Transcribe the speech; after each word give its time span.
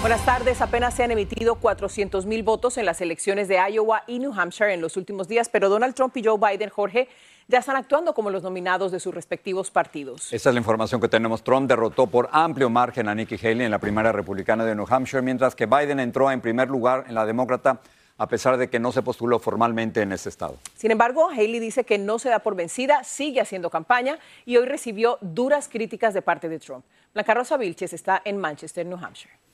Buenas 0.00 0.24
tardes. 0.24 0.60
Apenas 0.60 0.94
se 0.94 1.02
han 1.02 1.10
emitido 1.10 1.56
400 1.56 2.26
mil 2.26 2.42
votos 2.42 2.76
en 2.76 2.84
las 2.84 3.00
elecciones 3.00 3.48
de 3.48 3.56
Iowa 3.56 4.04
y 4.06 4.18
New 4.18 4.32
Hampshire 4.32 4.72
en 4.72 4.80
los 4.80 4.96
últimos 4.96 5.26
días, 5.26 5.48
pero 5.48 5.68
Donald 5.68 5.94
Trump 5.94 6.16
y 6.16 6.22
Joe 6.22 6.38
Biden, 6.38 6.68
Jorge, 6.68 7.08
ya 7.48 7.58
están 7.58 7.76
actuando 7.76 8.14
como 8.14 8.30
los 8.30 8.42
nominados 8.42 8.92
de 8.92 9.00
sus 9.00 9.14
respectivos 9.14 9.70
partidos. 9.70 10.32
Esta 10.32 10.50
es 10.50 10.54
la 10.54 10.60
información 10.60 11.00
que 11.00 11.08
tenemos. 11.08 11.42
Trump 11.42 11.68
derrotó 11.68 12.06
por 12.06 12.28
amplio 12.30 12.68
margen 12.70 13.08
a 13.08 13.14
Nikki 13.14 13.36
Haley 13.36 13.64
en 13.64 13.70
la 13.70 13.78
primaria 13.78 14.12
republicana 14.12 14.64
de 14.64 14.74
New 14.74 14.86
Hampshire, 14.88 15.22
mientras 15.22 15.54
que 15.54 15.66
Biden 15.66 15.98
entró 15.98 16.30
en 16.30 16.40
primer 16.40 16.68
lugar 16.68 17.04
en 17.08 17.14
la 17.14 17.24
demócrata 17.24 17.80
a 18.18 18.28
pesar 18.28 18.56
de 18.56 18.68
que 18.68 18.78
no 18.78 18.92
se 18.92 19.02
postuló 19.02 19.38
formalmente 19.38 20.02
en 20.02 20.12
ese 20.12 20.28
estado. 20.28 20.56
Sin 20.74 20.90
embargo, 20.90 21.28
Haley 21.28 21.58
dice 21.58 21.84
que 21.84 21.98
no 21.98 22.18
se 22.18 22.28
da 22.28 22.38
por 22.38 22.54
vencida, 22.54 23.04
sigue 23.04 23.40
haciendo 23.40 23.70
campaña 23.70 24.18
y 24.44 24.56
hoy 24.56 24.66
recibió 24.66 25.18
duras 25.20 25.68
críticas 25.68 26.14
de 26.14 26.22
parte 26.22 26.48
de 26.48 26.58
Trump. 26.58 26.84
Blanca 27.12 27.34
Rosa 27.34 27.56
Vilches 27.56 27.92
está 27.92 28.22
en 28.24 28.38
Manchester, 28.38 28.86
New 28.86 28.98
Hampshire. 28.98 29.45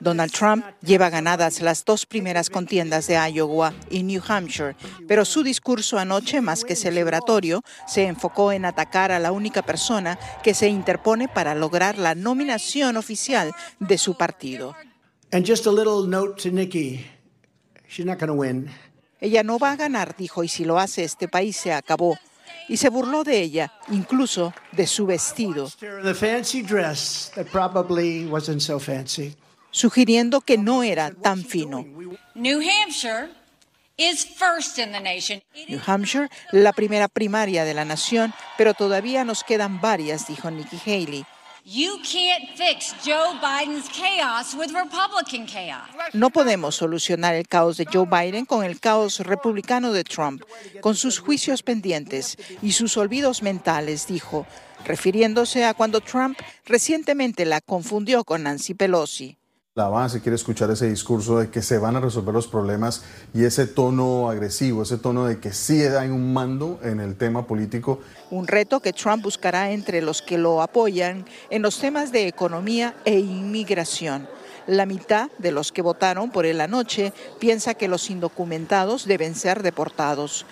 Donald 0.00 0.32
Trump 0.32 0.66
lleva 0.82 1.08
ganadas 1.08 1.62
las 1.62 1.84
dos 1.86 2.04
primeras 2.04 2.50
contiendas 2.50 3.06
de 3.06 3.14
Iowa 3.14 3.72
y 3.88 4.02
New 4.02 4.20
Hampshire, 4.26 4.76
pero 5.08 5.24
su 5.24 5.42
discurso 5.42 5.98
anoche, 5.98 6.42
más 6.42 6.62
que 6.62 6.76
celebratorio, 6.76 7.62
se 7.86 8.04
enfocó 8.06 8.52
en 8.52 8.66
atacar 8.66 9.12
a 9.12 9.18
la 9.18 9.32
única 9.32 9.62
persona 9.62 10.18
que 10.42 10.52
se 10.52 10.68
interpone 10.68 11.26
para 11.26 11.54
lograr 11.54 11.96
la 11.96 12.14
nominación 12.14 12.98
oficial 12.98 13.52
de 13.78 13.96
su 13.96 14.14
partido. 14.14 14.76
Ella 19.20 19.42
no 19.42 19.58
va 19.58 19.72
a 19.72 19.76
ganar, 19.76 20.16
dijo, 20.18 20.44
y 20.44 20.48
si 20.48 20.66
lo 20.66 20.78
hace, 20.78 21.02
este 21.02 21.28
país 21.28 21.56
se 21.56 21.72
acabó 21.72 22.18
y 22.68 22.76
se 22.76 22.88
burló 22.88 23.24
de 23.24 23.40
ella, 23.40 23.72
incluso 23.90 24.52
de 24.72 24.86
su 24.86 25.06
vestido, 25.06 25.70
sugiriendo 29.70 30.40
que 30.40 30.58
no 30.58 30.82
era 30.82 31.10
tan 31.10 31.44
fino. 31.44 31.84
New 32.34 32.60
Hampshire 32.60 33.30
is 33.96 34.24
first 34.24 34.78
in 34.78 34.92
the 34.92 35.00
nation. 35.00 35.42
New 35.68 35.80
Hampshire, 35.86 36.28
la 36.52 36.72
primera 36.72 37.08
primaria 37.08 37.64
de 37.64 37.74
la 37.74 37.84
nación, 37.84 38.34
pero 38.58 38.74
todavía 38.74 39.24
nos 39.24 39.44
quedan 39.44 39.80
varias, 39.80 40.26
dijo 40.26 40.50
Nikki 40.50 40.78
Haley. 40.84 41.24
No 46.12 46.30
podemos 46.30 46.74
solucionar 46.74 47.34
el 47.34 47.48
caos 47.48 47.78
de 47.78 47.86
Joe 47.90 48.06
Biden 48.06 48.44
con 48.44 48.64
el 48.64 48.80
caos 48.80 49.20
republicano 49.20 49.92
de 49.92 50.04
Trump, 50.04 50.42
con 50.82 50.94
sus 50.94 51.18
juicios 51.18 51.62
pendientes 51.62 52.36
y 52.60 52.72
sus 52.72 52.98
olvidos 52.98 53.42
mentales, 53.42 54.06
dijo, 54.06 54.46
refiriéndose 54.84 55.64
a 55.64 55.72
cuando 55.72 56.02
Trump 56.02 56.38
recientemente 56.66 57.46
la 57.46 57.62
confundió 57.62 58.24
con 58.24 58.42
Nancy 58.42 58.74
Pelosi. 58.74 59.38
La 59.76 59.88
base 59.88 60.20
quiere 60.20 60.36
escuchar 60.36 60.70
ese 60.70 60.88
discurso 60.88 61.40
de 61.40 61.50
que 61.50 61.60
se 61.60 61.78
van 61.78 61.96
a 61.96 62.00
resolver 62.00 62.32
los 62.32 62.46
problemas 62.46 63.02
y 63.34 63.42
ese 63.42 63.66
tono 63.66 64.30
agresivo, 64.30 64.84
ese 64.84 64.98
tono 64.98 65.26
de 65.26 65.40
que 65.40 65.52
sí 65.52 65.82
hay 65.82 66.10
un 66.10 66.32
mando 66.32 66.78
en 66.84 67.00
el 67.00 67.16
tema 67.16 67.48
político. 67.48 67.98
Un 68.30 68.46
reto 68.46 68.78
que 68.78 68.92
Trump 68.92 69.24
buscará 69.24 69.72
entre 69.72 70.00
los 70.00 70.22
que 70.22 70.38
lo 70.38 70.62
apoyan 70.62 71.26
en 71.50 71.62
los 71.62 71.80
temas 71.80 72.12
de 72.12 72.28
economía 72.28 72.94
e 73.04 73.18
inmigración. 73.18 74.28
La 74.68 74.86
mitad 74.86 75.28
de 75.38 75.50
los 75.50 75.72
que 75.72 75.82
votaron 75.82 76.30
por 76.30 76.46
él 76.46 76.60
anoche 76.60 77.12
piensa 77.40 77.74
que 77.74 77.88
los 77.88 78.10
indocumentados 78.10 79.06
deben 79.06 79.34
ser 79.34 79.64
deportados 79.64 80.46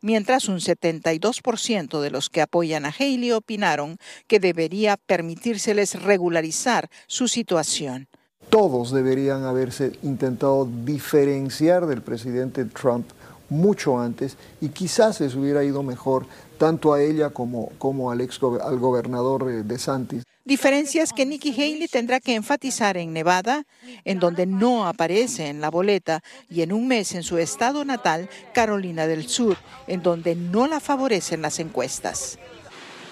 mientras 0.00 0.48
un 0.48 0.60
72% 0.60 2.00
de 2.00 2.10
los 2.12 2.30
que 2.30 2.42
apoyan 2.42 2.86
a 2.86 2.94
Haley 2.96 3.32
opinaron 3.32 3.98
que 4.28 4.38
debería 4.38 4.96
permitírseles 4.96 6.00
regularizar 6.00 6.88
su 7.08 7.26
situación 7.26 8.06
todos 8.50 8.92
deberían 8.92 9.44
haberse 9.44 9.92
intentado 10.02 10.68
diferenciar 10.84 11.86
del 11.86 12.02
presidente 12.02 12.64
Trump 12.64 13.06
mucho 13.48 13.98
antes 13.98 14.36
y 14.60 14.68
quizás 14.68 15.20
les 15.20 15.34
hubiera 15.34 15.64
ido 15.64 15.82
mejor 15.82 16.26
tanto 16.58 16.92
a 16.92 17.02
ella 17.02 17.30
como, 17.30 18.10
al, 18.10 18.20
ex, 18.20 18.38
gobernador 18.38 19.50
eh, 19.50 19.62
de 19.62 19.78
Santis. 19.78 20.22
Diferencias 20.44 21.12
que 21.12 21.26
Nikki 21.26 21.52
Haley 21.52 21.88
tendrá 21.88 22.20
que 22.20 22.34
enfatizar 22.34 22.96
en 22.96 23.12
Nevada, 23.12 23.64
en 24.04 24.18
donde 24.18 24.46
no 24.46 24.86
aparece 24.86 25.48
en 25.48 25.60
la 25.60 25.70
boleta, 25.70 26.22
y 26.48 26.62
en 26.62 26.72
un 26.72 26.88
mes 26.88 27.14
en 27.14 27.22
su 27.22 27.36
estado 27.36 27.84
natal, 27.84 28.30
Carolina 28.54 29.06
del 29.06 29.28
Sur, 29.28 29.58
en 29.86 30.02
donde 30.02 30.34
no 30.36 30.66
la 30.66 30.80
favorecen 30.80 31.42
las 31.42 31.58
encuestas. 31.58 32.38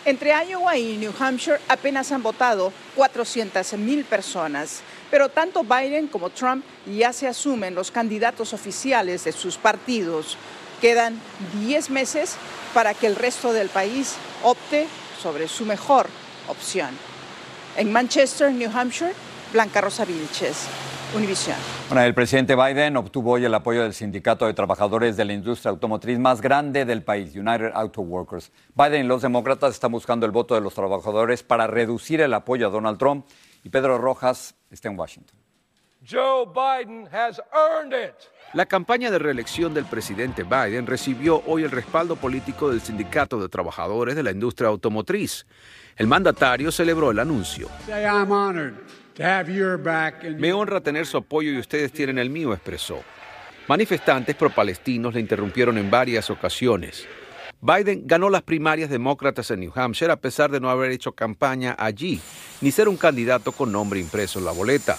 Entre 0.06 0.30
Iowa 0.30 0.78
y 0.78 0.96
New 0.96 1.12
Hampshire 1.18 1.58
apenas 1.68 2.12
han 2.12 2.22
votado 2.22 2.72
400 2.94 3.74
mil 3.74 4.04
personas. 4.04 4.80
Pero 5.10 5.28
tanto 5.28 5.62
Biden 5.62 6.08
como 6.08 6.30
Trump 6.30 6.64
ya 6.86 7.12
se 7.12 7.28
asumen 7.28 7.74
los 7.74 7.90
candidatos 7.90 8.52
oficiales 8.52 9.24
de 9.24 9.32
sus 9.32 9.56
partidos. 9.56 10.36
Quedan 10.80 11.20
10 11.64 11.90
meses 11.90 12.36
para 12.74 12.92
que 12.92 13.06
el 13.06 13.16
resto 13.16 13.52
del 13.52 13.68
país 13.68 14.16
opte 14.42 14.86
sobre 15.22 15.48
su 15.48 15.64
mejor 15.64 16.06
opción. 16.48 16.90
En 17.76 17.92
Manchester, 17.92 18.52
New 18.52 18.70
Hampshire, 18.74 19.12
Blanca 19.52 19.80
Rosa 19.80 20.04
Vilches, 20.04 20.66
Univision. 21.14 21.56
Bueno, 21.88 22.02
el 22.02 22.14
presidente 22.14 22.56
Biden 22.56 22.96
obtuvo 22.96 23.32
hoy 23.32 23.44
el 23.44 23.54
apoyo 23.54 23.82
del 23.82 23.94
sindicato 23.94 24.46
de 24.46 24.54
trabajadores 24.54 25.16
de 25.16 25.24
la 25.24 25.32
industria 25.32 25.70
automotriz 25.70 26.18
más 26.18 26.40
grande 26.40 26.84
del 26.84 27.02
país, 27.02 27.34
United 27.34 27.70
Auto 27.74 28.02
Workers. 28.02 28.50
Biden 28.74 29.04
y 29.04 29.08
los 29.08 29.22
demócratas 29.22 29.74
están 29.74 29.92
buscando 29.92 30.26
el 30.26 30.32
voto 30.32 30.54
de 30.54 30.60
los 30.60 30.74
trabajadores 30.74 31.42
para 31.42 31.66
reducir 31.66 32.20
el 32.20 32.34
apoyo 32.34 32.66
a 32.66 32.70
Donald 32.70 32.98
Trump 32.98 33.24
y 33.66 33.68
Pedro 33.68 33.98
Rojas 33.98 34.54
está 34.70 34.88
en 34.88 34.96
Washington. 34.96 35.36
Joe 36.08 36.46
Biden 36.46 37.08
has 37.12 37.42
earned 37.52 37.92
it. 37.92 38.14
La 38.52 38.64
campaña 38.64 39.10
de 39.10 39.18
reelección 39.18 39.74
del 39.74 39.86
presidente 39.86 40.44
Biden 40.44 40.86
recibió 40.86 41.42
hoy 41.48 41.64
el 41.64 41.72
respaldo 41.72 42.14
político 42.14 42.70
del 42.70 42.80
Sindicato 42.80 43.40
de 43.40 43.48
Trabajadores 43.48 44.14
de 44.14 44.22
la 44.22 44.30
Industria 44.30 44.68
Automotriz. 44.68 45.46
El 45.96 46.06
mandatario 46.06 46.70
celebró 46.70 47.10
el 47.10 47.18
anuncio. 47.18 47.68
Me 50.38 50.52
honra 50.52 50.80
tener 50.80 51.04
su 51.04 51.16
apoyo 51.16 51.50
y 51.50 51.58
ustedes 51.58 51.90
tienen 51.90 52.18
el 52.18 52.30
mío, 52.30 52.52
expresó. 52.52 53.02
Manifestantes 53.66 54.36
pro-palestinos 54.36 55.12
le 55.12 55.18
interrumpieron 55.18 55.76
en 55.76 55.90
varias 55.90 56.30
ocasiones. 56.30 57.04
Biden 57.60 58.02
ganó 58.06 58.28
las 58.28 58.42
primarias 58.42 58.90
demócratas 58.90 59.50
en 59.50 59.60
New 59.60 59.72
Hampshire 59.74 60.12
a 60.12 60.20
pesar 60.20 60.50
de 60.50 60.60
no 60.60 60.70
haber 60.70 60.90
hecho 60.90 61.12
campaña 61.12 61.74
allí, 61.78 62.20
ni 62.60 62.70
ser 62.70 62.88
un 62.88 62.96
candidato 62.96 63.52
con 63.52 63.72
nombre 63.72 63.98
impreso 63.98 64.38
en 64.38 64.44
la 64.44 64.52
boleta. 64.52 64.98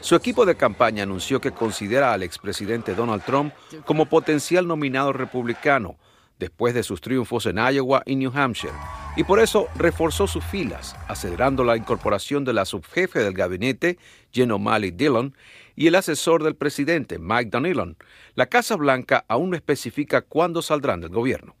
Su 0.00 0.14
equipo 0.14 0.44
de 0.44 0.54
campaña 0.54 1.04
anunció 1.04 1.40
que 1.40 1.52
considera 1.52 2.12
al 2.12 2.22
expresidente 2.22 2.94
Donald 2.94 3.24
Trump 3.24 3.54
como 3.86 4.06
potencial 4.06 4.66
nominado 4.68 5.14
republicano 5.14 5.96
después 6.38 6.74
de 6.74 6.82
sus 6.82 7.00
triunfos 7.00 7.46
en 7.46 7.56
Iowa 7.56 8.02
y 8.04 8.16
New 8.16 8.32
Hampshire, 8.34 8.74
y 9.16 9.24
por 9.24 9.38
eso 9.38 9.68
reforzó 9.76 10.26
sus 10.26 10.44
filas, 10.44 10.96
acelerando 11.08 11.64
la 11.64 11.76
incorporación 11.76 12.44
de 12.44 12.52
la 12.52 12.64
subjefe 12.64 13.20
del 13.20 13.32
gabinete, 13.32 13.98
Jen 14.32 14.50
O'Malley 14.50 14.90
Dillon, 14.90 15.34
y 15.76 15.86
el 15.86 15.94
asesor 15.94 16.42
del 16.42 16.56
presidente, 16.56 17.18
Mike 17.18 17.50
Donilon. 17.50 17.96
La 18.34 18.46
Casa 18.46 18.76
Blanca 18.76 19.24
aún 19.28 19.50
no 19.50 19.56
especifica 19.56 20.22
cuándo 20.22 20.62
saldrán 20.62 21.00
del 21.00 21.10
gobierno. 21.10 21.54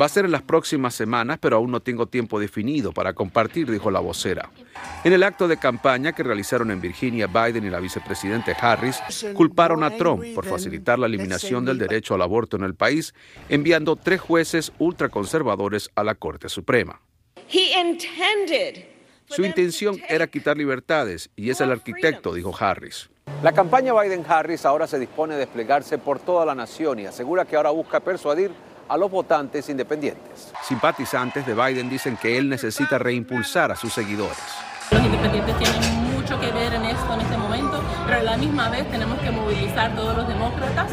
Va 0.00 0.06
a 0.06 0.08
ser 0.08 0.26
en 0.26 0.30
las 0.30 0.42
próximas 0.42 0.94
semanas, 0.94 1.38
pero 1.40 1.56
aún 1.56 1.72
no 1.72 1.80
tengo 1.80 2.06
tiempo 2.06 2.38
definido 2.38 2.92
para 2.92 3.12
compartir, 3.12 3.70
dijo 3.70 3.90
la 3.90 4.00
vocera. 4.00 4.50
En 5.02 5.12
el 5.12 5.24
acto 5.24 5.48
de 5.48 5.56
campaña 5.56 6.12
que 6.12 6.22
realizaron 6.22 6.70
en 6.70 6.80
Virginia, 6.80 7.26
Biden 7.26 7.64
y 7.64 7.70
la 7.70 7.80
vicepresidente 7.80 8.54
Harris 8.58 9.00
culparon 9.34 9.82
a 9.82 9.96
Trump 9.96 10.24
por 10.34 10.46
facilitar 10.46 10.98
la 10.98 11.06
eliminación 11.06 11.64
del 11.64 11.78
derecho 11.78 12.14
al 12.14 12.22
aborto 12.22 12.56
en 12.56 12.62
el 12.62 12.74
país, 12.74 13.12
enviando 13.48 13.96
tres 13.96 14.20
jueces 14.20 14.72
ultraconservadores 14.78 15.90
a 15.96 16.04
la 16.04 16.14
Corte 16.14 16.48
Suprema. 16.48 17.00
Su 19.26 19.44
intención 19.44 20.00
era 20.08 20.26
quitar 20.26 20.56
libertades 20.56 21.30
y 21.34 21.50
es 21.50 21.60
el 21.60 21.72
arquitecto, 21.72 22.34
dijo 22.34 22.54
Harris. 22.58 23.08
La 23.42 23.52
campaña 23.52 23.92
Biden-Harris 23.92 24.64
ahora 24.64 24.86
se 24.86 24.98
dispone 24.98 25.34
a 25.34 25.38
desplegarse 25.38 25.98
por 25.98 26.18
toda 26.18 26.46
la 26.46 26.54
nación 26.54 27.00
y 27.00 27.06
asegura 27.06 27.44
que 27.44 27.56
ahora 27.56 27.70
busca 27.70 28.00
persuadir 28.00 28.50
a 28.88 28.96
los 28.96 29.10
votantes 29.10 29.68
independientes. 29.68 30.52
Simpatizantes 30.62 31.46
de 31.46 31.54
Biden 31.54 31.88
dicen 31.88 32.16
que 32.16 32.38
él 32.38 32.48
necesita 32.48 32.98
reimpulsar 32.98 33.72
a 33.72 33.76
sus 33.76 33.92
seguidores. 33.92 34.38
Los 34.90 35.02
independientes 35.02 35.58
tienen 35.58 35.94
mucho 36.14 36.38
que 36.38 36.50
ver 36.52 36.74
en 36.74 36.84
esto 36.84 37.14
en 37.14 37.20
este 37.20 37.36
momento, 37.36 37.82
pero 38.06 38.18
a 38.18 38.22
la 38.22 38.36
misma 38.36 38.68
vez 38.68 38.88
tenemos 38.90 39.18
que 39.20 39.30
movilizar 39.30 39.94
todos 39.96 40.16
los 40.16 40.28
demócratas. 40.28 40.90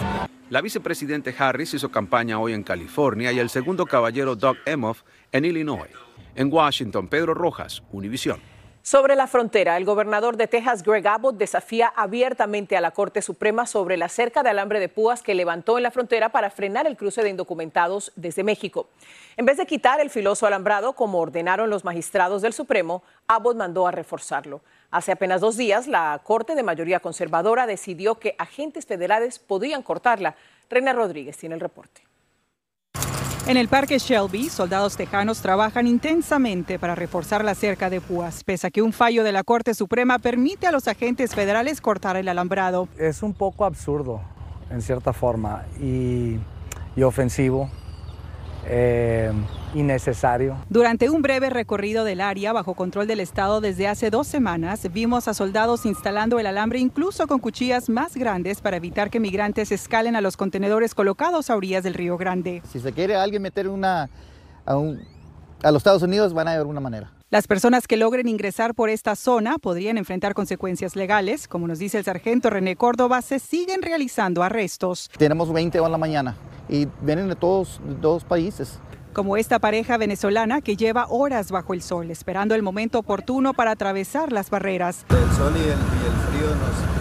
La 0.50 0.62
vicepresidente 0.62 1.36
Harris 1.38 1.74
hizo 1.74 1.90
campaña 1.90 2.40
hoy 2.40 2.54
en 2.54 2.64
California 2.64 3.32
y 3.32 3.40
el 3.40 3.50
segundo 3.50 3.86
caballero 3.86 4.36
Doug 4.36 4.58
Emhoff 4.66 5.04
en 5.32 5.46
Illinois. 5.46 5.90
En 6.36 6.52
Washington, 6.52 7.08
Pedro 7.08 7.34
Rojas, 7.34 7.84
Univisión. 7.92 8.40
Sobre 8.84 9.16
la 9.16 9.28
frontera, 9.28 9.78
el 9.78 9.86
gobernador 9.86 10.38
de 10.38 10.48
Texas, 10.48 10.82
Greg 10.82 11.08
Abbott, 11.08 11.38
desafía 11.38 11.94
abiertamente 11.96 12.76
a 12.76 12.82
la 12.82 12.92
Corte 12.92 13.22
Suprema 13.22 13.68
sobre 13.68 13.96
la 13.96 14.10
cerca 14.10 14.42
de 14.42 14.50
alambre 14.50 14.80
de 14.80 14.90
púas 14.90 15.22
que 15.22 15.36
levantó 15.36 15.78
en 15.78 15.84
la 15.84 15.92
frontera 15.92 16.30
para 16.30 16.50
frenar 16.50 16.88
el 16.88 16.98
cruce 16.98 17.22
de 17.22 17.30
indocumentados 17.30 18.12
desde 18.16 18.44
México. 18.44 18.90
En 19.38 19.46
vez 19.46 19.58
de 19.58 19.68
quitar 19.68 20.00
el 20.00 20.10
filoso 20.10 20.48
alambrado, 20.48 20.94
como 20.94 21.20
ordenaron 21.20 21.70
los 21.70 21.86
magistrados 21.86 22.42
del 22.42 22.54
Supremo, 22.54 23.04
Abbott 23.28 23.58
mandó 23.58 23.86
a 23.86 23.92
reforzarlo. 23.92 24.62
Hace 24.90 25.12
apenas 25.12 25.42
dos 25.42 25.58
días, 25.58 25.88
la 25.88 26.20
Corte 26.24 26.56
de 26.56 26.64
mayoría 26.64 27.02
conservadora 27.02 27.68
decidió 27.68 28.16
que 28.16 28.36
agentes 28.40 28.88
federales 28.88 29.38
podían 29.38 29.84
cortarla. 29.84 30.36
Reina 30.72 30.94
Rodríguez 30.94 31.38
tiene 31.38 31.54
el 31.54 31.62
reporte. 31.62 32.02
En 33.48 33.58
el 33.58 33.68
Parque 33.68 33.98
Shelby, 33.98 34.50
soldados 34.50 34.96
tejanos 34.96 35.42
trabajan 35.42 35.88
intensamente 35.88 36.78
para 36.78 36.94
reforzar 36.94 37.44
la 37.44 37.56
cerca 37.56 37.90
de 37.90 38.00
púas, 38.00 38.44
pese 38.44 38.68
a 38.68 38.70
que 38.70 38.84
un 38.84 38.94
fallo 38.94 39.24
de 39.24 39.32
la 39.32 39.44
Corte 39.44 39.74
Suprema 39.74 40.20
permite 40.20 40.68
a 40.68 40.72
los 40.72 40.88
agentes 40.88 41.34
federales 41.34 41.82
cortar 41.82 42.18
el 42.18 42.30
alambrado. 42.30 42.88
Es 43.00 43.24
un 43.24 43.34
poco 43.34 43.66
absurdo, 43.66 44.22
en 44.70 44.84
cierta 44.84 45.12
forma, 45.12 45.66
y, 45.82 46.38
y 46.96 47.02
ofensivo. 47.02 47.70
Eh, 48.68 49.32
innecesario. 49.74 50.58
Durante 50.70 51.10
un 51.10 51.22
breve 51.22 51.50
recorrido 51.50 52.04
del 52.04 52.22
área 52.22 52.54
bajo 52.54 52.74
control 52.74 53.08
del 53.08 53.20
Estado 53.20 53.62
desde 53.62 53.88
hace 53.88 54.10
dos 54.10 54.28
semanas, 54.28 54.88
vimos 54.92 55.28
a 55.28 55.34
soldados 55.34 55.86
instalando 55.86 56.40
el 56.40 56.46
alambre 56.46 56.80
incluso 56.80 57.26
con 57.28 57.40
cuchillas 57.40 57.90
más 57.90 58.16
grandes 58.16 58.62
para 58.62 58.78
evitar 58.78 59.10
que 59.10 59.20
migrantes 59.20 59.72
escalen 59.72 60.16
a 60.16 60.22
los 60.22 60.38
contenedores 60.38 60.94
colocados 60.94 61.50
a 61.50 61.56
orillas 61.56 61.84
del 61.84 61.94
Río 61.94 62.18
Grande. 62.18 62.62
Si 62.70 62.80
se 62.80 62.92
quiere 62.92 63.16
alguien 63.16 63.42
meter 63.42 63.68
una, 63.68 64.10
a, 64.66 64.78
un, 64.78 65.02
a 65.64 65.72
los 65.72 65.80
Estados 65.80 66.04
Unidos, 66.04 66.34
van 66.34 66.48
a 66.50 66.52
de 66.52 66.58
alguna 66.58 66.80
manera. 66.82 67.12
Las 67.32 67.48
personas 67.48 67.88
que 67.88 67.96
logren 67.96 68.28
ingresar 68.28 68.76
por 68.76 68.90
esta 68.90 69.16
zona 69.16 69.58
podrían 69.58 69.98
enfrentar 69.98 70.34
consecuencias 70.34 70.98
legales. 70.98 71.48
Como 71.48 71.66
nos 71.66 71.80
dice 71.80 71.98
el 71.98 72.04
sargento 72.04 72.50
René 72.50 72.76
Córdoba, 72.76 73.22
se 73.22 73.40
siguen 73.40 73.82
realizando 73.82 74.44
arrestos. 74.44 75.10
Tenemos 75.18 75.54
20 75.54 75.80
hoy 75.80 75.86
en 75.86 75.92
la 75.94 75.98
mañana 75.98 76.36
y 76.68 76.90
vienen 77.00 77.30
de 77.30 77.38
todos 77.38 77.80
dos 78.02 78.26
países. 78.26 78.80
Como 79.14 79.38
esta 79.38 79.60
pareja 79.60 79.96
venezolana 79.96 80.60
que 80.60 80.76
lleva 80.76 81.06
horas 81.08 81.52
bajo 81.52 81.74
el 81.74 81.82
sol, 81.82 82.12
esperando 82.12 82.54
el 82.54 82.64
momento 82.64 83.00
oportuno 83.00 83.54
para 83.54 83.72
atravesar 83.72 84.34
las 84.34 84.50
barreras. 84.50 85.06
El 85.08 85.38
sol 85.38 85.54
y 85.56 85.60
el, 85.62 85.68
y 85.68 85.70
el 85.70 85.78
frío 86.28 86.50
nos, 86.50 87.01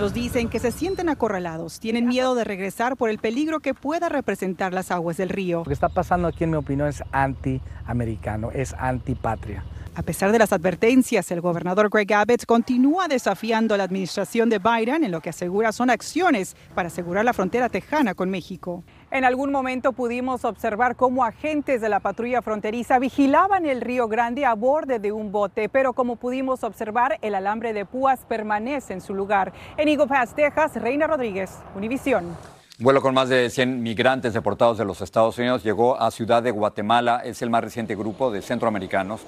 Nos 0.00 0.14
dicen 0.14 0.48
que 0.48 0.60
se 0.60 0.72
sienten 0.72 1.10
acorralados, 1.10 1.78
tienen 1.78 2.06
miedo 2.06 2.34
de 2.34 2.42
regresar 2.42 2.96
por 2.96 3.10
el 3.10 3.18
peligro 3.18 3.60
que 3.60 3.74
pueda 3.74 4.08
representar 4.08 4.72
las 4.72 4.90
aguas 4.90 5.18
del 5.18 5.28
río. 5.28 5.58
Lo 5.58 5.64
que 5.64 5.74
está 5.74 5.90
pasando 5.90 6.26
aquí, 6.26 6.44
en 6.44 6.52
mi 6.52 6.56
opinión, 6.56 6.88
es 6.88 7.02
anti-americano, 7.12 8.50
es 8.50 8.72
antipatria. 8.72 9.62
A 10.00 10.02
pesar 10.02 10.32
de 10.32 10.38
las 10.38 10.54
advertencias, 10.54 11.30
el 11.30 11.42
gobernador 11.42 11.90
Greg 11.90 12.14
Abbott 12.14 12.46
continúa 12.46 13.06
desafiando 13.06 13.74
a 13.74 13.76
la 13.76 13.84
administración 13.84 14.48
de 14.48 14.58
Biden 14.58 15.04
en 15.04 15.10
lo 15.10 15.20
que 15.20 15.28
asegura 15.28 15.72
son 15.72 15.90
acciones 15.90 16.56
para 16.74 16.86
asegurar 16.86 17.22
la 17.22 17.34
frontera 17.34 17.68
tejana 17.68 18.14
con 18.14 18.30
México. 18.30 18.82
En 19.10 19.26
algún 19.26 19.52
momento 19.52 19.92
pudimos 19.92 20.46
observar 20.46 20.96
cómo 20.96 21.22
agentes 21.22 21.82
de 21.82 21.90
la 21.90 22.00
patrulla 22.00 22.40
fronteriza 22.40 22.98
vigilaban 22.98 23.66
el 23.66 23.82
Río 23.82 24.08
Grande 24.08 24.46
a 24.46 24.54
borde 24.54 25.00
de 25.00 25.12
un 25.12 25.32
bote, 25.32 25.68
pero 25.68 25.92
como 25.92 26.16
pudimos 26.16 26.64
observar, 26.64 27.18
el 27.20 27.34
alambre 27.34 27.74
de 27.74 27.84
púas 27.84 28.20
permanece 28.26 28.94
en 28.94 29.02
su 29.02 29.12
lugar. 29.12 29.52
En 29.76 29.86
Eagle 29.86 30.06
Pass, 30.06 30.34
Texas, 30.34 30.76
Reina 30.76 31.08
Rodríguez, 31.08 31.58
Univisión. 31.76 32.24
Un 32.24 32.84
vuelo 32.84 33.02
con 33.02 33.12
más 33.12 33.28
de 33.28 33.50
100 33.50 33.82
migrantes 33.82 34.32
deportados 34.32 34.78
de 34.78 34.86
los 34.86 35.02
Estados 35.02 35.36
Unidos 35.36 35.62
llegó 35.62 36.00
a 36.00 36.10
Ciudad 36.10 36.42
de 36.42 36.50
Guatemala. 36.50 37.20
Es 37.22 37.42
el 37.42 37.50
más 37.50 37.62
reciente 37.62 37.94
grupo 37.94 38.30
de 38.30 38.40
centroamericanos, 38.40 39.20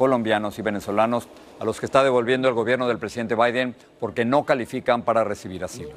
colombianos 0.00 0.58
y 0.58 0.62
venezolanos 0.62 1.28
a 1.58 1.64
los 1.66 1.78
que 1.78 1.84
está 1.84 2.02
devolviendo 2.02 2.48
el 2.48 2.54
gobierno 2.54 2.88
del 2.88 2.98
presidente 2.98 3.34
Biden 3.34 3.76
porque 3.98 4.24
no 4.24 4.46
califican 4.46 5.02
para 5.02 5.24
recibir 5.24 5.62
asilo. 5.62 5.90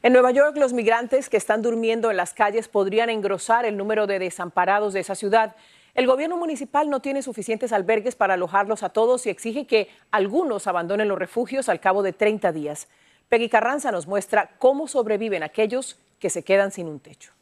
En 0.00 0.12
Nueva 0.12 0.30
York, 0.30 0.56
los 0.56 0.72
migrantes 0.72 1.28
que 1.28 1.36
están 1.36 1.60
durmiendo 1.60 2.08
en 2.08 2.16
las 2.16 2.34
calles 2.34 2.68
podrían 2.68 3.10
engrosar 3.10 3.64
el 3.64 3.76
número 3.76 4.06
de 4.06 4.20
desamparados 4.20 4.92
de 4.92 5.00
esa 5.00 5.16
ciudad. 5.16 5.56
El 5.92 6.06
gobierno 6.06 6.36
municipal 6.36 6.88
no 6.88 7.00
tiene 7.00 7.22
suficientes 7.22 7.72
albergues 7.72 8.14
para 8.14 8.34
alojarlos 8.34 8.84
a 8.84 8.90
todos 8.90 9.26
y 9.26 9.30
exige 9.30 9.66
que 9.66 9.90
algunos 10.12 10.68
abandonen 10.68 11.08
los 11.08 11.18
refugios 11.18 11.68
al 11.68 11.80
cabo 11.80 12.04
de 12.04 12.12
30 12.12 12.52
días. 12.52 12.86
Peggy 13.28 13.48
Carranza 13.48 13.90
nos 13.90 14.06
muestra 14.06 14.50
cómo 14.60 14.86
sobreviven 14.86 15.42
aquellos 15.42 15.98
que 16.20 16.30
se 16.30 16.44
quedan 16.44 16.70
sin 16.70 16.86
un 16.86 17.00
techo. 17.00 17.32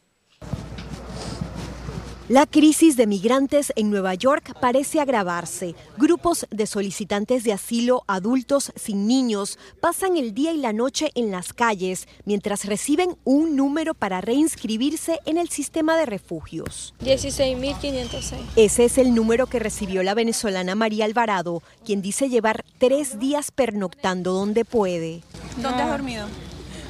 La 2.29 2.45
crisis 2.45 2.97
de 2.97 3.07
migrantes 3.07 3.73
en 3.77 3.89
Nueva 3.89 4.13
York 4.15 4.53
parece 4.61 4.99
agravarse. 4.99 5.77
Grupos 5.97 6.49
de 6.51 6.67
solicitantes 6.67 7.45
de 7.45 7.53
asilo, 7.53 8.03
adultos 8.09 8.73
sin 8.75 9.07
niños, 9.07 9.61
pasan 9.81 10.17
el 10.17 10.35
día 10.35 10.51
y 10.53 10.57
la 10.57 10.73
noche 10.73 11.13
en 11.15 11.31
las 11.31 11.53
calles 11.53 12.09
mientras 12.25 12.65
reciben 12.65 13.17
un 13.23 13.55
número 13.55 13.95
para 13.95 14.21
reinscribirse 14.21 15.21
en 15.25 15.39
el 15.39 15.51
sistema 15.51 15.97
de 15.97 16.05
refugios. 16.05 16.95
16.506. 17.01 18.39
Ese 18.57 18.87
es 18.87 18.99
el 18.99 19.15
número 19.15 19.47
que 19.47 19.61
recibió 19.61 20.03
la 20.03 20.15
venezolana 20.15 20.75
María 20.75 21.05
Alvarado, 21.05 21.63
quien 21.85 22.03
dice 22.03 22.29
llevar 22.29 22.65
tres 22.79 23.21
días 23.21 23.53
pernoctando 23.53 24.33
donde 24.33 24.65
puede. 24.65 25.23
¿Dónde 25.63 25.81
has 25.81 25.91
dormido? 25.91 26.27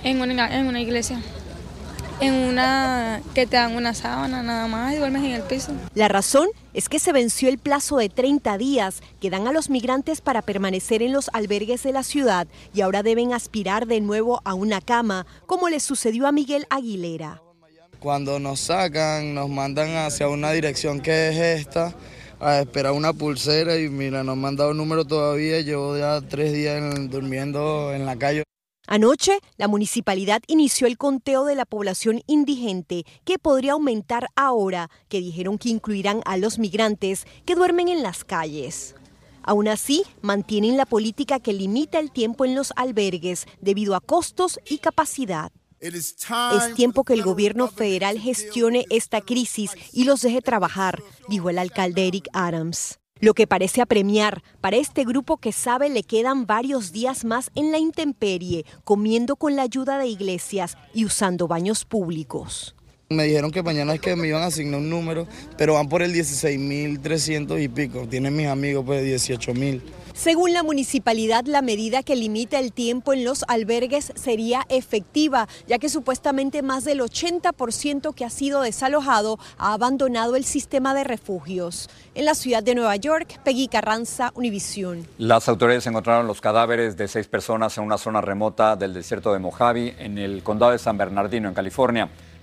En 0.02 0.18
una, 0.22 0.58
en 0.58 0.66
una 0.66 0.80
iglesia 0.80 1.20
en 2.20 2.34
una 2.34 3.20
que 3.34 3.46
te 3.46 3.56
dan 3.56 3.76
una 3.76 3.94
sábana 3.94 4.42
nada 4.42 4.66
más 4.66 4.94
y 4.94 4.96
duermes 4.96 5.24
en 5.24 5.32
el 5.32 5.42
piso. 5.42 5.72
La 5.94 6.08
razón 6.08 6.48
es 6.72 6.88
que 6.88 6.98
se 6.98 7.12
venció 7.12 7.48
el 7.48 7.58
plazo 7.58 7.96
de 7.98 8.08
30 8.08 8.58
días 8.58 9.02
que 9.20 9.30
dan 9.30 9.46
a 9.46 9.52
los 9.52 9.70
migrantes 9.70 10.20
para 10.20 10.42
permanecer 10.42 11.02
en 11.02 11.12
los 11.12 11.30
albergues 11.32 11.82
de 11.82 11.92
la 11.92 12.02
ciudad 12.02 12.46
y 12.74 12.80
ahora 12.80 13.02
deben 13.02 13.32
aspirar 13.32 13.86
de 13.86 14.00
nuevo 14.00 14.40
a 14.44 14.54
una 14.54 14.80
cama, 14.80 15.26
como 15.46 15.68
le 15.68 15.80
sucedió 15.80 16.26
a 16.26 16.32
Miguel 16.32 16.66
Aguilera. 16.70 17.42
Cuando 17.98 18.38
nos 18.38 18.60
sacan, 18.60 19.34
nos 19.34 19.48
mandan 19.48 19.96
hacia 19.96 20.28
una 20.28 20.52
dirección 20.52 21.00
que 21.00 21.28
es 21.30 21.60
esta, 21.60 21.94
a 22.40 22.60
esperar 22.60 22.92
una 22.92 23.12
pulsera 23.12 23.78
y 23.78 23.88
mira, 23.88 24.22
no 24.22 24.36
me 24.36 24.48
han 24.48 24.56
dado 24.56 24.74
número 24.74 25.04
todavía, 25.04 25.60
llevo 25.60 25.96
ya 25.96 26.20
tres 26.20 26.52
días 26.52 26.76
en, 26.76 27.08
durmiendo 27.08 27.92
en 27.94 28.04
la 28.04 28.16
calle. 28.16 28.45
Anoche, 28.86 29.40
la 29.56 29.66
municipalidad 29.68 30.42
inició 30.46 30.86
el 30.86 30.96
conteo 30.96 31.44
de 31.44 31.56
la 31.56 31.64
población 31.64 32.22
indigente, 32.26 33.04
que 33.24 33.38
podría 33.38 33.72
aumentar 33.72 34.28
ahora, 34.36 34.90
que 35.08 35.18
dijeron 35.18 35.58
que 35.58 35.70
incluirán 35.70 36.20
a 36.24 36.36
los 36.36 36.58
migrantes 36.58 37.26
que 37.44 37.56
duermen 37.56 37.88
en 37.88 38.02
las 38.02 38.24
calles. 38.24 38.94
Aún 39.42 39.68
así, 39.68 40.04
mantienen 40.22 40.76
la 40.76 40.86
política 40.86 41.40
que 41.40 41.52
limita 41.52 41.98
el 41.98 42.10
tiempo 42.10 42.44
en 42.44 42.54
los 42.54 42.72
albergues 42.76 43.46
debido 43.60 43.94
a 43.94 44.00
costos 44.00 44.58
y 44.68 44.78
capacidad. 44.78 45.52
Es 45.78 46.74
tiempo 46.74 47.04
que 47.04 47.12
el 47.12 47.22
gobierno 47.22 47.68
federal 47.68 48.18
gestione 48.18 48.86
esta 48.90 49.20
crisis 49.20 49.70
y 49.92 50.04
los 50.04 50.22
deje 50.22 50.42
trabajar, 50.42 51.02
dijo 51.28 51.50
el 51.50 51.58
alcalde 51.58 52.08
Eric 52.08 52.28
Adams. 52.32 52.98
Lo 53.18 53.32
que 53.32 53.46
parece 53.46 53.80
apremiar 53.80 54.42
para 54.60 54.76
este 54.76 55.04
grupo 55.04 55.38
que 55.38 55.52
sabe 55.52 55.88
le 55.88 56.02
quedan 56.02 56.46
varios 56.46 56.92
días 56.92 57.24
más 57.24 57.50
en 57.54 57.72
la 57.72 57.78
intemperie, 57.78 58.66
comiendo 58.84 59.36
con 59.36 59.56
la 59.56 59.62
ayuda 59.62 59.98
de 59.98 60.06
iglesias 60.06 60.76
y 60.92 61.06
usando 61.06 61.48
baños 61.48 61.86
públicos. 61.86 62.76
Me 63.08 63.22
dijeron 63.22 63.52
que 63.52 63.62
mañana 63.62 63.94
es 63.94 64.00
que 64.00 64.16
me 64.16 64.26
iban 64.26 64.42
a 64.42 64.46
asignar 64.46 64.80
un 64.80 64.90
número, 64.90 65.28
pero 65.56 65.74
van 65.74 65.88
por 65.88 66.02
el 66.02 66.12
16.300 66.12 67.62
y 67.62 67.68
pico. 67.68 68.08
Tienen 68.08 68.34
mis 68.34 68.48
amigos 68.48 68.84
pues 68.84 69.04
18.000. 69.04 69.80
Según 70.12 70.52
la 70.52 70.64
municipalidad, 70.64 71.44
la 71.44 71.62
medida 71.62 72.02
que 72.02 72.16
limita 72.16 72.58
el 72.58 72.72
tiempo 72.72 73.12
en 73.12 73.22
los 73.22 73.44
albergues 73.46 74.12
sería 74.16 74.62
efectiva, 74.70 75.46
ya 75.68 75.78
que 75.78 75.88
supuestamente 75.88 76.62
más 76.62 76.84
del 76.84 76.98
80% 76.98 78.12
que 78.12 78.24
ha 78.24 78.30
sido 78.30 78.62
desalojado 78.62 79.38
ha 79.56 79.74
abandonado 79.74 80.34
el 80.34 80.44
sistema 80.44 80.92
de 80.92 81.04
refugios. 81.04 81.88
En 82.16 82.24
la 82.24 82.34
ciudad 82.34 82.64
de 82.64 82.74
Nueva 82.74 82.96
York, 82.96 83.38
Peggy 83.44 83.68
Carranza, 83.68 84.32
Univisión. 84.34 85.06
Las 85.18 85.48
autoridades 85.48 85.86
encontraron 85.86 86.26
los 86.26 86.40
cadáveres 86.40 86.96
de 86.96 87.06
seis 87.06 87.28
personas 87.28 87.78
en 87.78 87.84
una 87.84 87.98
zona 87.98 88.20
remota 88.20 88.74
del 88.74 88.94
desierto 88.94 89.32
de 89.32 89.38
Mojave, 89.38 89.94
en 89.98 90.18
el 90.18 90.42
condado 90.42 90.72
de 90.72 90.78
San 90.78 90.98
Bernardino, 90.98 91.48
en 91.48 91.54
California. 91.54 92.10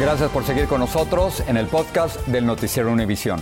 Gracias 0.00 0.30
por 0.30 0.44
seguir 0.44 0.68
con 0.68 0.78
nosotros 0.78 1.42
en 1.48 1.56
el 1.56 1.66
podcast 1.66 2.24
del 2.28 2.46
Noticiero 2.46 2.92
Univisión. 2.92 3.40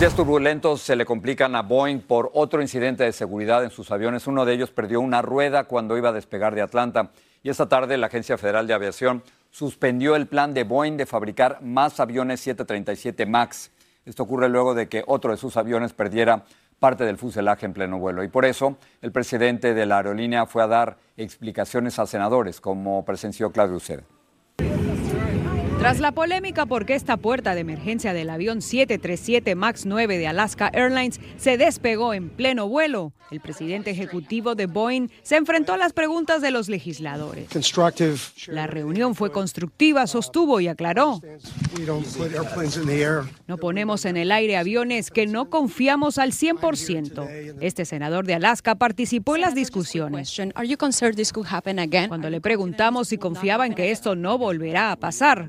Días 0.00 0.16
turbulentos 0.16 0.80
se 0.80 0.96
le 0.96 1.04
complican 1.04 1.54
a 1.54 1.60
Boeing 1.60 2.00
por 2.00 2.30
otro 2.32 2.62
incidente 2.62 3.04
de 3.04 3.12
seguridad 3.12 3.62
en 3.62 3.70
sus 3.70 3.90
aviones. 3.90 4.26
Uno 4.26 4.46
de 4.46 4.54
ellos 4.54 4.70
perdió 4.70 5.02
una 5.02 5.20
rueda 5.20 5.64
cuando 5.64 5.98
iba 5.98 6.08
a 6.08 6.12
despegar 6.12 6.54
de 6.54 6.62
Atlanta. 6.62 7.10
Y 7.42 7.50
esta 7.50 7.68
tarde 7.68 7.98
la 7.98 8.06
Agencia 8.06 8.38
Federal 8.38 8.66
de 8.66 8.72
Aviación 8.72 9.22
suspendió 9.50 10.16
el 10.16 10.28
plan 10.28 10.54
de 10.54 10.64
Boeing 10.64 10.96
de 10.96 11.04
fabricar 11.04 11.60
más 11.60 12.00
aviones 12.00 12.40
737 12.40 13.26
MAX. 13.26 13.70
Esto 14.06 14.22
ocurre 14.22 14.48
luego 14.48 14.74
de 14.74 14.88
que 14.88 15.04
otro 15.06 15.32
de 15.32 15.36
sus 15.36 15.58
aviones 15.58 15.92
perdiera 15.92 16.44
parte 16.80 17.04
del 17.04 17.18
fuselaje 17.18 17.66
en 17.66 17.74
pleno 17.74 17.98
vuelo. 17.98 18.24
Y 18.24 18.28
por 18.28 18.46
eso 18.46 18.78
el 19.02 19.12
presidente 19.12 19.74
de 19.74 19.84
la 19.84 19.98
aerolínea 19.98 20.46
fue 20.46 20.62
a 20.62 20.68
dar 20.68 20.96
explicaciones 21.18 21.98
a 21.98 22.06
senadores, 22.06 22.62
como 22.62 23.04
presenció 23.04 23.52
Claudio 23.52 23.76
Uceda. 23.76 24.04
Tras 25.82 25.98
la 25.98 26.12
polémica 26.12 26.64
porque 26.64 26.94
esta 26.94 27.16
puerta 27.16 27.56
de 27.56 27.62
emergencia 27.62 28.12
del 28.12 28.30
avión 28.30 28.62
737 28.62 29.56
MAX 29.56 29.84
9 29.84 30.16
de 30.16 30.28
Alaska 30.28 30.70
Airlines 30.72 31.20
se 31.36 31.56
despegó 31.56 32.14
en 32.14 32.30
pleno 32.30 32.68
vuelo, 32.68 33.12
el 33.32 33.40
presidente 33.40 33.90
ejecutivo 33.90 34.54
de 34.54 34.66
Boeing 34.66 35.08
se 35.22 35.36
enfrentó 35.36 35.72
a 35.72 35.78
las 35.78 35.94
preguntas 35.94 36.42
de 36.42 36.50
los 36.50 36.68
legisladores. 36.68 37.48
La 38.46 38.66
reunión 38.66 39.14
fue 39.14 39.32
constructiva, 39.32 40.06
sostuvo 40.06 40.60
y 40.60 40.68
aclaró. 40.68 41.20
No 43.46 43.56
ponemos 43.56 44.04
en 44.04 44.18
el 44.18 44.30
aire 44.32 44.58
aviones 44.58 45.10
que 45.10 45.26
no 45.26 45.48
confiamos 45.48 46.18
al 46.18 46.32
100%. 46.32 47.56
Este 47.60 47.86
senador 47.86 48.26
de 48.26 48.34
Alaska 48.34 48.74
participó 48.74 49.34
en 49.34 49.40
las 49.40 49.54
discusiones. 49.54 50.38
Cuando 52.08 52.30
le 52.30 52.40
preguntamos 52.40 53.08
si 53.08 53.18
confiaba 53.18 53.66
en 53.66 53.74
que 53.74 53.90
esto 53.90 54.14
no 54.14 54.36
volverá 54.36 54.92
a 54.92 54.96
pasar, 54.96 55.48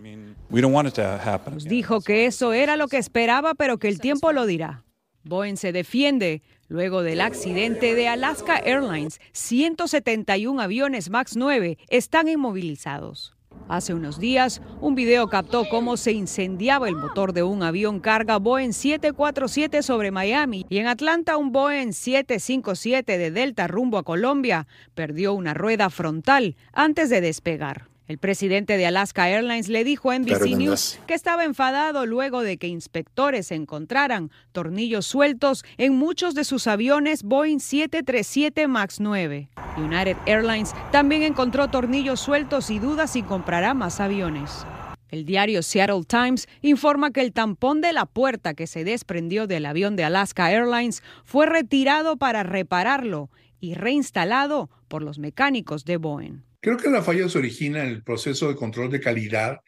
nos 0.62 1.64
dijo 1.66 2.02
que 2.02 2.28
eso 2.28 2.54
era 2.54 2.78
lo 2.78 2.88
que 2.88 2.98
esperaba, 2.98 3.56
pero 3.56 3.80
que 3.80 3.88
el 3.88 4.00
tiempo 4.00 4.32
lo 4.32 4.46
dirá. 4.46 4.84
Boeing 5.24 5.58
se 5.58 5.72
defiende. 5.72 6.44
Luego 6.68 7.02
del 7.02 7.22
accidente 7.22 7.96
de 7.96 8.08
Alaska 8.08 8.58
Airlines, 8.58 9.20
171 9.32 10.62
aviones 10.62 11.10
MAX 11.10 11.36
9 11.36 11.78
están 11.90 12.28
inmovilizados. 12.28 13.36
Hace 13.68 13.94
unos 13.94 14.20
días, 14.20 14.62
un 14.82 14.94
video 14.96 15.28
captó 15.28 15.68
cómo 15.70 15.98
se 15.98 16.12
incendiaba 16.12 16.90
el 16.90 16.96
motor 16.96 17.34
de 17.34 17.44
un 17.44 17.64
avión 17.64 18.00
carga 18.00 18.38
Boeing 18.38 18.74
747 18.74 19.82
sobre 19.84 20.12
Miami 20.12 20.66
y 20.70 20.80
en 20.80 20.88
Atlanta 20.88 21.38
un 21.38 21.52
Boeing 21.52 21.94
757 21.94 23.18
de 23.18 23.32
Delta 23.32 23.68
rumbo 23.68 23.98
a 23.98 24.04
Colombia 24.04 24.68
perdió 24.94 25.34
una 25.34 25.54
rueda 25.54 25.90
frontal 25.90 26.56
antes 26.74 27.10
de 27.10 27.22
despegar. 27.22 27.93
El 28.14 28.20
presidente 28.20 28.78
de 28.78 28.86
Alaska 28.86 29.28
Airlines 29.28 29.70
le 29.70 29.84
dijo 29.84 30.12
a 30.12 30.20
NBC 30.20 30.56
News 30.56 31.00
que 31.08 31.16
estaba 31.16 31.46
enfadado 31.46 32.06
luego 32.06 32.44
de 32.44 32.58
que 32.58 32.68
inspectores 32.68 33.52
encontraran 33.52 34.30
tornillos 34.52 35.08
sueltos 35.08 35.66
en 35.80 35.96
muchos 35.96 36.36
de 36.36 36.44
sus 36.44 36.68
aviones 36.68 37.24
Boeing 37.24 37.58
737 37.58 38.68
MAX 38.68 39.00
9. 39.00 39.50
United 39.78 40.16
Airlines 40.28 40.76
también 40.92 41.24
encontró 41.24 41.70
tornillos 41.70 42.20
sueltos 42.20 42.70
y 42.70 42.78
duda 42.78 43.08
si 43.08 43.24
comprará 43.24 43.74
más 43.74 44.00
aviones. 44.00 44.64
El 45.10 45.26
diario 45.26 45.64
Seattle 45.64 46.04
Times 46.08 46.48
informa 46.62 47.10
que 47.10 47.22
el 47.22 47.34
tampón 47.34 47.82
de 47.82 47.94
la 47.94 48.06
puerta 48.06 48.54
que 48.54 48.68
se 48.68 48.84
desprendió 48.84 49.48
del 49.48 49.66
avión 49.66 49.96
de 49.96 50.04
Alaska 50.04 50.52
Airlines 50.52 51.02
fue 51.24 51.48
retirado 51.48 52.18
para 52.18 52.44
repararlo 52.44 53.32
y 53.60 53.74
reinstalado 53.74 54.70
por 54.88 55.02
los 55.02 55.18
mecánicos 55.18 55.84
de 55.84 55.98
Boeing. 55.98 56.53
Creo 56.64 56.78
que 56.78 56.90
la 56.90 57.02
falla 57.02 57.28
se 57.28 57.38
origina 57.38 57.84
en 57.84 57.90
el 57.90 58.04
proceso 58.04 58.48
de 58.48 58.56
control 58.56 58.90
de 58.90 59.02
calidad 59.02 59.60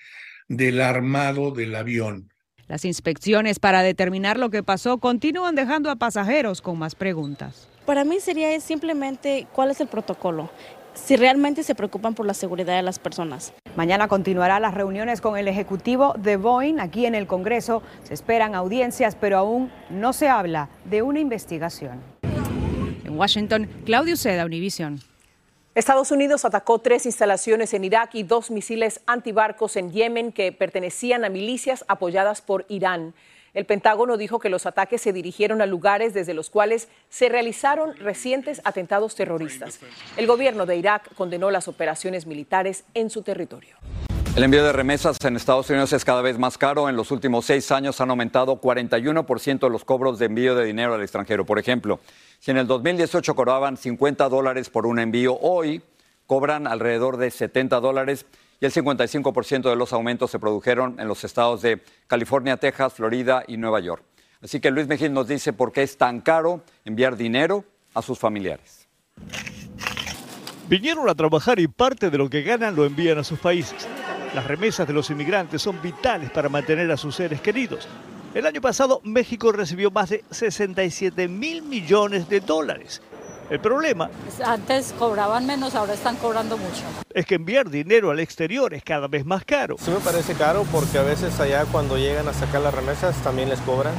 del 0.48 0.80
armado 0.80 1.52
del 1.52 1.76
avión. 1.76 2.30
Las 2.70 2.86
inspecciones 2.86 3.60
para 3.60 3.84
determinar 3.84 4.40
lo 4.40 4.50
que 4.50 4.64
pasó 4.64 4.98
continúan 4.98 5.56
dejando 5.56 5.92
a 5.92 5.98
pasajeros 5.98 6.62
con 6.62 6.80
más 6.80 6.96
preguntas. 6.96 7.68
Para 7.86 8.06
mí 8.06 8.22
sería 8.22 8.58
simplemente 8.62 9.46
cuál 9.52 9.72
es 9.72 9.82
el 9.82 9.90
protocolo, 9.90 10.50
si 10.94 11.18
realmente 11.18 11.64
se 11.64 11.76
preocupan 11.76 12.16
por 12.16 12.26
la 12.26 12.34
seguridad 12.34 12.78
de 12.78 12.82
las 12.82 12.98
personas. 12.98 13.54
Mañana 13.76 14.08
continuará 14.08 14.62
las 14.62 14.74
reuniones 14.74 15.20
con 15.20 15.38
el 15.38 15.50
ejecutivo 15.50 16.16
de 16.18 16.38
Boeing 16.38 16.80
aquí 16.80 17.06
en 17.06 17.14
el 17.14 17.28
Congreso. 17.28 17.84
Se 18.04 18.14
esperan 18.14 18.56
audiencias, 18.56 19.18
pero 19.18 19.38
aún 19.38 19.70
no 19.90 20.14
se 20.14 20.30
habla 20.30 20.70
de 20.86 21.02
una 21.02 21.20
investigación. 21.20 22.00
En 23.04 23.18
Washington, 23.20 23.68
Claudio 23.84 24.16
Seda, 24.16 24.46
Univision. 24.46 25.02
Estados 25.76 26.12
Unidos 26.12 26.46
atacó 26.46 26.80
tres 26.80 27.06
instalaciones 27.06 27.74
en 27.74 27.84
Irak 27.84 28.16
y 28.16 28.24
dos 28.24 28.50
misiles 28.50 29.02
antibarcos 29.08 29.76
en 29.76 29.92
Yemen 29.92 30.32
que 30.32 30.54
pertenecían 30.54 31.26
a 31.26 31.30
milicias 31.30 31.84
apoyadas 31.90 32.42
por 32.42 32.66
Irán. 32.70 33.14
El 33.54 33.66
Pentágono 33.66 34.16
dijo 34.16 34.40
que 34.40 34.48
los 34.48 34.66
ataques 34.66 35.02
se 35.02 35.12
dirigieron 35.12 35.62
a 35.62 35.66
lugares 35.66 36.14
desde 36.14 36.34
los 36.34 36.50
cuales 36.50 36.88
se 37.10 37.28
realizaron 37.28 37.94
recientes 37.98 38.62
atentados 38.64 39.16
terroristas. 39.16 39.82
El 40.16 40.28
gobierno 40.28 40.66
de 40.66 40.78
Irak 40.78 41.14
condenó 41.14 41.52
las 41.52 41.68
operaciones 41.68 42.26
militares 42.26 42.86
en 42.94 43.10
su 43.10 43.22
territorio. 43.22 43.76
El 44.36 44.44
envío 44.44 44.66
de 44.66 44.74
remesas 44.74 45.18
en 45.24 45.38
Estados 45.38 45.70
Unidos 45.70 45.94
es 45.94 46.04
cada 46.04 46.22
vez 46.22 46.38
más 46.38 46.58
caro. 46.58 46.90
En 46.90 46.98
los 46.98 47.10
últimos 47.12 47.46
seis 47.46 47.72
años 47.72 48.02
han 48.02 48.10
aumentado 48.10 48.60
41% 48.60 49.70
los 49.70 49.86
cobros 49.86 50.20
de 50.20 50.26
envío 50.26 50.56
de 50.56 50.66
dinero 50.66 50.94
al 50.94 51.02
extranjero. 51.02 51.46
Por 51.46 51.58
ejemplo, 51.58 52.02
si 52.40 52.52
en 52.52 52.58
el 52.58 52.68
2018 52.68 53.34
cobraban 53.34 53.78
50 53.78 54.28
dólares 54.28 54.70
por 54.70 54.88
un 54.88 55.00
envío, 55.00 55.40
hoy 55.40 55.82
cobran 56.28 56.68
alrededor 56.68 57.16
de 57.16 57.32
70 57.32 57.80
dólares 57.80 58.26
y 58.60 58.66
el 58.66 58.74
55% 58.74 59.70
de 59.70 59.76
los 59.78 59.94
aumentos 59.94 60.32
se 60.32 60.40
produjeron 60.40 61.00
en 61.00 61.08
los 61.08 61.24
estados 61.24 61.62
de 61.62 61.82
California, 62.08 62.58
Texas, 62.58 62.92
Florida 62.92 63.46
y 63.48 63.56
Nueva 63.56 63.80
York. 63.80 64.04
Así 64.42 64.60
que 64.60 64.70
Luis 64.70 64.88
Mejía 64.88 65.08
nos 65.08 65.30
dice 65.30 65.54
por 65.54 65.72
qué 65.72 65.84
es 65.84 65.98
tan 65.98 66.20
caro 66.20 66.62
enviar 66.84 67.16
dinero 67.16 67.64
a 67.94 68.02
sus 68.02 68.20
familiares. 68.20 68.86
Vinieron 70.68 71.08
a 71.08 71.16
trabajar 71.16 71.58
y 71.58 71.70
parte 71.70 72.10
de 72.10 72.18
lo 72.18 72.30
que 72.30 72.42
ganan 72.42 72.76
lo 72.76 72.86
envían 72.86 73.18
a 73.18 73.24
sus 73.24 73.40
países. 73.40 73.88
Las 74.36 74.48
remesas 74.48 74.86
de 74.86 74.92
los 74.92 75.10
inmigrantes 75.10 75.62
son 75.62 75.82
vitales 75.82 76.30
para 76.30 76.50
mantener 76.50 76.92
a 76.92 76.98
sus 76.98 77.16
seres 77.16 77.40
queridos. 77.40 77.88
El 78.34 78.46
año 78.46 78.60
pasado 78.60 79.00
México 79.06 79.54
recibió 79.54 79.92
más 79.92 80.10
de 80.10 80.26
67 80.30 81.30
mil 81.30 81.62
millones 81.62 82.28
de 82.28 82.42
dólares. 82.42 83.02
El 83.50 83.62
problema 83.62 84.10
Antes 84.44 84.94
cobraban 85.00 85.46
menos, 85.46 85.74
ahora 85.74 85.94
están 85.94 86.18
cobrando 86.18 86.58
mucho. 86.58 86.82
es 87.14 87.26
que 87.26 87.36
enviar 87.36 87.70
dinero 87.70 88.12
al 88.12 88.20
exterior 88.20 88.74
es 88.74 88.84
cada 88.84 89.08
vez 89.08 89.26
más 89.26 89.46
caro. 89.46 89.78
Sí 89.80 89.90
me 89.90 90.02
parece 90.02 90.34
caro 90.34 90.66
porque 90.70 90.98
a 90.98 91.04
veces 91.04 91.40
allá 91.40 91.64
cuando 91.72 91.98
llegan 91.98 92.28
a 92.28 92.34
sacar 92.34 92.60
las 92.60 92.74
remesas 92.74 93.16
también 93.24 93.48
les 93.48 93.62
cobran. 93.62 93.94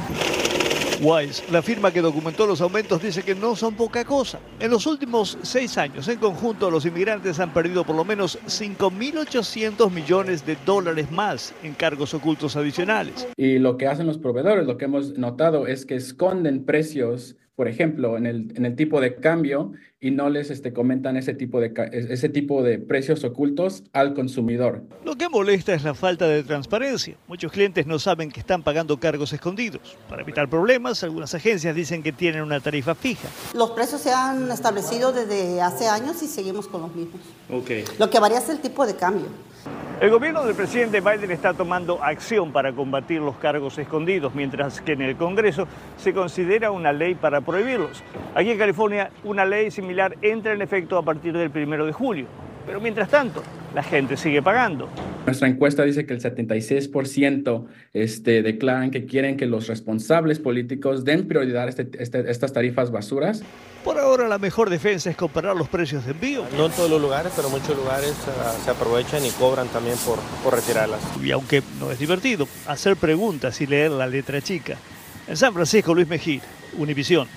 Wise, 1.01 1.43
la 1.51 1.61
firma 1.61 1.91
que 1.91 2.01
documentó 2.01 2.47
los 2.47 2.61
aumentos, 2.61 3.01
dice 3.01 3.21
que 3.23 3.35
no 3.35 3.55
son 3.55 3.75
poca 3.75 4.03
cosa. 4.03 4.39
En 4.59 4.71
los 4.71 4.87
últimos 4.87 5.37
seis 5.43 5.77
años, 5.77 6.07
en 6.07 6.17
conjunto, 6.17 6.71
los 6.71 6.85
inmigrantes 6.85 7.39
han 7.39 7.53
perdido 7.53 7.83
por 7.83 7.95
lo 7.95 8.03
menos 8.03 8.39
5.800 8.47 9.91
millones 9.91 10.45
de 10.45 10.57
dólares 10.65 11.11
más 11.11 11.53
en 11.63 11.73
cargos 11.73 12.13
ocultos 12.13 12.55
adicionales. 12.55 13.27
Y 13.37 13.59
lo 13.59 13.77
que 13.77 13.87
hacen 13.87 14.07
los 14.07 14.17
proveedores, 14.17 14.65
lo 14.65 14.77
que 14.77 14.85
hemos 14.85 15.17
notado 15.17 15.67
es 15.67 15.85
que 15.85 15.95
esconden 15.95 16.65
precios, 16.65 17.35
por 17.57 17.67
ejemplo, 17.67 18.17
en 18.17 18.27
el, 18.27 18.53
en 18.55 18.67
el 18.67 18.75
tipo 18.75 19.01
de 19.01 19.15
cambio 19.15 19.71
y 19.99 20.11
no 20.11 20.29
les 20.29 20.51
este, 20.51 20.73
comentan 20.73 21.17
ese 21.17 21.33
tipo, 21.33 21.59
de, 21.59 21.73
ese 21.91 22.29
tipo 22.29 22.61
de 22.61 22.77
precios 22.77 23.23
ocultos 23.23 23.83
al 23.93 24.13
consumidor. 24.13 24.83
Lo 25.03 25.15
que 25.15 25.27
molesta 25.27 25.73
es 25.73 25.83
la 25.83 25.95
falta 25.95 26.27
de 26.27 26.43
transparencia. 26.43 27.17
Muchos 27.27 27.51
clientes 27.51 27.87
no 27.87 27.97
saben 27.97 28.29
que 28.29 28.41
están 28.41 28.61
pagando 28.61 28.99
cargos 28.99 29.33
escondidos. 29.33 29.97
Para 30.07 30.21
evitar 30.21 30.47
problemas, 30.47 31.03
algunas 31.03 31.33
agencias 31.33 31.75
dicen 31.75 32.03
que 32.03 32.11
tienen 32.11 32.43
una 32.43 32.59
tarifa 32.59 32.93
fija. 32.93 33.27
Los 33.55 33.71
precios 33.71 34.01
se 34.01 34.11
han 34.11 34.51
establecido 34.51 35.11
desde 35.11 35.59
hace 35.59 35.87
años 35.87 36.21
y 36.21 36.27
seguimos 36.27 36.67
con 36.67 36.81
los 36.81 36.93
mismos. 36.93 37.21
Okay. 37.49 37.85
Lo 37.97 38.11
que 38.11 38.19
varía 38.19 38.37
es 38.37 38.49
el 38.49 38.59
tipo 38.59 38.85
de 38.85 38.95
cambio. 38.95 39.25
El 39.99 40.11
gobierno 40.11 40.45
del 40.45 40.53
presidente 40.53 41.01
Biden 41.01 41.31
está 41.31 41.55
tomando 41.55 42.03
acción 42.03 42.51
para 42.51 42.71
combatir 42.71 43.19
los 43.19 43.35
cargos 43.37 43.79
escondidos, 43.79 44.35
mientras 44.35 44.79
que 44.79 44.91
en 44.91 45.01
el 45.01 45.15
Congreso 45.15 45.67
se 45.97 46.13
considera 46.13 46.69
una 46.69 46.93
ley 46.93 47.15
para 47.15 47.41
prohibirlos. 47.41 48.03
Aquí 48.35 48.51
en 48.51 48.59
California, 48.59 49.09
una 49.23 49.43
ley 49.43 49.71
similar 49.71 50.15
entra 50.21 50.53
en 50.53 50.61
efecto 50.61 50.99
a 50.99 51.01
partir 51.01 51.35
del 51.35 51.49
primero 51.49 51.87
de 51.87 51.93
julio. 51.93 52.27
Pero 52.67 52.79
mientras 52.81 53.09
tanto, 53.09 53.41
la 53.73 53.81
gente 53.81 54.17
sigue 54.17 54.41
pagando. 54.43 54.89
Nuestra 55.25 55.47
encuesta 55.47 55.83
dice 55.83 56.05
que 56.05 56.13
el 56.13 56.21
76% 56.21 57.65
este, 57.93 58.43
declaran 58.43 58.91
que 58.91 59.05
quieren 59.05 59.37
que 59.37 59.45
los 59.45 59.67
responsables 59.67 60.37
políticos 60.39 61.03
den 61.05 61.27
prioridad 61.27 61.63
a 61.65 61.69
este- 61.69 61.89
este- 61.99 62.29
estas 62.29 62.53
tarifas 62.53 62.91
basuras. 62.91 63.41
Por 63.83 63.97
ahora, 63.97 64.27
la 64.27 64.37
mejor 64.37 64.69
defensa 64.69 65.09
es 65.09 65.15
comparar 65.15 65.55
los 65.55 65.69
precios 65.69 66.05
de 66.05 66.11
envío. 66.11 66.43
No 66.57 66.65
en 66.65 66.71
todos 66.73 66.89
los 66.89 67.01
lugares, 67.01 67.31
pero 67.35 67.49
muchos 67.49 67.75
lugares 67.75 68.13
ah, 68.27 68.53
se 68.63 68.69
aprovechan 68.71 69.25
y 69.25 69.29
cobran 69.31 69.67
también 69.69 69.95
por, 70.05 70.19
por 70.43 70.53
retirarlas. 70.53 70.99
Y 71.23 71.31
aunque 71.31 71.63
no 71.79 71.89
es 71.91 71.99
divertido, 71.99 72.47
hacer 72.67 72.97
preguntas 72.97 73.59
y 73.61 73.67
leer 73.67 73.91
la 73.91 74.07
letra 74.07 74.41
chica. 74.41 74.75
En 75.27 75.37
San 75.37 75.53
Francisco, 75.53 75.93
Luis 75.95 76.07
Mejía, 76.07 76.41
Univisión. 76.77 77.27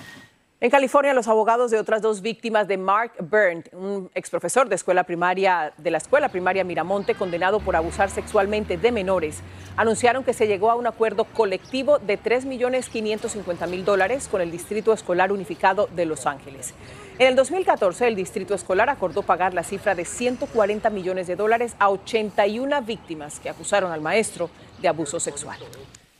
En 0.63 0.69
California, 0.69 1.15
los 1.15 1.27
abogados 1.27 1.71
de 1.71 1.79
otras 1.79 2.03
dos 2.03 2.21
víctimas 2.21 2.67
de 2.67 2.77
Mark 2.77 3.13
Byrne, 3.19 3.63
un 3.73 4.11
exprofesor 4.13 4.69
de 4.69 4.75
escuela 4.75 5.05
primaria 5.05 5.73
de 5.75 5.89
la 5.89 5.97
escuela 5.97 6.29
primaria 6.29 6.63
Miramonte, 6.63 7.15
condenado 7.15 7.59
por 7.61 7.75
abusar 7.75 8.11
sexualmente 8.11 8.77
de 8.77 8.91
menores, 8.91 9.39
anunciaron 9.75 10.23
que 10.23 10.33
se 10.33 10.45
llegó 10.45 10.69
a 10.69 10.75
un 10.75 10.85
acuerdo 10.85 11.23
colectivo 11.23 11.97
de 11.97 12.19
3.550.000 12.19 13.83
dólares 13.83 14.27
con 14.27 14.39
el 14.39 14.51
Distrito 14.51 14.93
Escolar 14.93 15.31
Unificado 15.31 15.89
de 15.95 16.05
Los 16.05 16.27
Ángeles. 16.27 16.75
En 17.17 17.25
el 17.25 17.35
2014, 17.35 18.07
el 18.07 18.15
Distrito 18.15 18.53
Escolar 18.53 18.91
acordó 18.91 19.23
pagar 19.23 19.55
la 19.55 19.63
cifra 19.63 19.95
de 19.95 20.05
140 20.05 20.91
millones 20.91 21.25
de 21.25 21.35
dólares 21.35 21.75
a 21.79 21.89
81 21.89 22.83
víctimas 22.83 23.39
que 23.39 23.49
acusaron 23.49 23.91
al 23.91 24.01
maestro 24.01 24.51
de 24.79 24.89
abuso 24.89 25.19
sexual. 25.19 25.57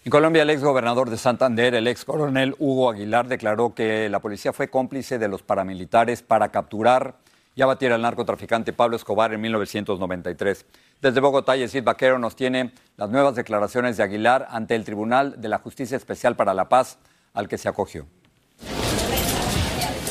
En 0.03 0.09
Colombia, 0.09 0.41
el 0.41 0.49
ex 0.49 0.63
gobernador 0.63 1.11
de 1.11 1.17
Santander, 1.17 1.75
el 1.75 1.87
ex 1.87 2.05
coronel 2.05 2.55
Hugo 2.57 2.89
Aguilar, 2.89 3.27
declaró 3.27 3.75
que 3.75 4.09
la 4.09 4.19
policía 4.19 4.51
fue 4.51 4.67
cómplice 4.67 5.19
de 5.19 5.27
los 5.27 5.43
paramilitares 5.43 6.23
para 6.23 6.49
capturar 6.49 7.17
y 7.53 7.61
abatir 7.61 7.91
al 7.91 8.01
narcotraficante 8.01 8.73
Pablo 8.73 8.95
Escobar 8.95 9.31
en 9.31 9.41
1993. 9.41 10.65
Desde 11.03 11.19
Bogotá, 11.19 11.55
Yesid 11.55 11.83
Vaquero 11.83 12.17
nos 12.17 12.35
tiene 12.35 12.73
las 12.97 13.11
nuevas 13.11 13.35
declaraciones 13.35 13.95
de 13.95 14.01
Aguilar 14.01 14.47
ante 14.49 14.73
el 14.73 14.85
Tribunal 14.85 15.39
de 15.39 15.49
la 15.49 15.59
Justicia 15.59 15.97
Especial 15.97 16.35
para 16.35 16.55
la 16.55 16.67
Paz 16.67 16.97
al 17.35 17.47
que 17.47 17.59
se 17.59 17.69
acogió. 17.69 18.07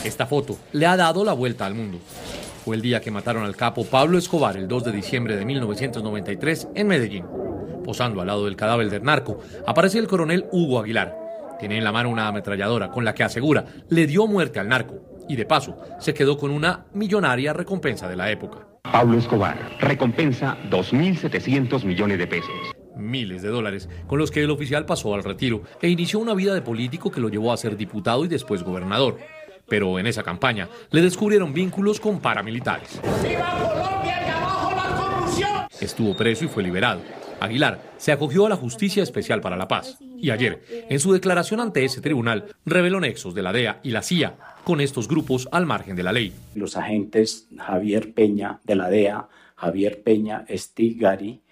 Esta 0.04 0.24
foto 0.24 0.56
le 0.70 0.86
ha 0.86 0.96
dado 0.96 1.24
la 1.24 1.32
vuelta 1.32 1.66
al 1.66 1.74
mundo. 1.74 1.98
Fue 2.64 2.76
el 2.76 2.82
día 2.82 3.00
que 3.00 3.10
mataron 3.10 3.42
al 3.42 3.56
capo 3.56 3.84
Pablo 3.84 4.18
Escobar 4.18 4.56
el 4.56 4.68
2 4.68 4.84
de 4.84 4.92
diciembre 4.92 5.34
de 5.34 5.44
1993 5.44 6.68
en 6.76 6.86
Medellín. 6.86 7.49
Posando 7.84 8.20
al 8.20 8.26
lado 8.26 8.44
del 8.44 8.56
cadáver 8.56 8.90
del 8.90 9.02
narco, 9.02 9.40
aparece 9.66 9.98
el 9.98 10.06
coronel 10.06 10.46
Hugo 10.52 10.80
Aguilar. 10.80 11.16
Tiene 11.58 11.78
en 11.78 11.84
la 11.84 11.92
mano 11.92 12.10
una 12.10 12.28
ametralladora 12.28 12.90
con 12.90 13.04
la 13.04 13.14
que 13.14 13.22
asegura 13.22 13.64
le 13.88 14.06
dio 14.06 14.26
muerte 14.26 14.60
al 14.60 14.68
narco 14.68 15.10
y 15.28 15.36
de 15.36 15.46
paso 15.46 15.76
se 15.98 16.12
quedó 16.14 16.36
con 16.36 16.50
una 16.50 16.86
millonaria 16.92 17.52
recompensa 17.52 18.08
de 18.08 18.16
la 18.16 18.30
época. 18.30 18.66
Pablo 18.82 19.18
Escobar, 19.18 19.76
recompensa 19.78 20.56
2.700 20.70 21.84
millones 21.84 22.18
de 22.18 22.26
pesos. 22.26 22.50
Miles 22.96 23.42
de 23.42 23.48
dólares 23.48 23.88
con 24.06 24.18
los 24.18 24.30
que 24.30 24.42
el 24.42 24.50
oficial 24.50 24.86
pasó 24.86 25.14
al 25.14 25.22
retiro 25.22 25.62
e 25.80 25.88
inició 25.88 26.18
una 26.18 26.34
vida 26.34 26.54
de 26.54 26.62
político 26.62 27.10
que 27.10 27.20
lo 27.20 27.28
llevó 27.28 27.52
a 27.52 27.56
ser 27.56 27.76
diputado 27.76 28.24
y 28.24 28.28
después 28.28 28.62
gobernador. 28.62 29.18
Pero 29.68 29.98
en 29.98 30.06
esa 30.06 30.22
campaña 30.22 30.68
le 30.90 31.00
descubrieron 31.00 31.52
vínculos 31.52 32.00
con 32.00 32.20
paramilitares. 32.20 33.00
Estuvo 35.80 36.16
preso 36.16 36.44
y 36.44 36.48
fue 36.48 36.62
liberado. 36.62 37.00
Aguilar 37.40 37.92
se 37.96 38.12
acogió 38.12 38.46
a 38.46 38.48
la 38.48 38.56
Justicia 38.56 39.02
Especial 39.02 39.40
para 39.40 39.56
la 39.56 39.68
Paz 39.68 39.98
y 40.00 40.30
ayer, 40.30 40.62
en 40.88 41.00
su 41.00 41.12
declaración 41.12 41.60
ante 41.60 41.84
ese 41.84 42.00
tribunal, 42.00 42.54
reveló 42.66 43.00
nexos 43.00 43.34
de 43.34 43.42
la 43.42 43.52
DEA 43.52 43.80
y 43.82 43.90
la 43.90 44.02
CIA 44.02 44.36
con 44.64 44.80
estos 44.80 45.08
grupos 45.08 45.48
al 45.50 45.66
margen 45.66 45.96
de 45.96 46.02
la 46.02 46.12
ley. 46.12 46.32
Los 46.54 46.76
agentes 46.76 47.48
Javier 47.56 48.12
Peña 48.12 48.60
de 48.64 48.74
la 48.74 48.90
DEA, 48.90 49.28
Javier 49.56 50.02
Peña 50.02 50.44
Estigari, 50.48 51.42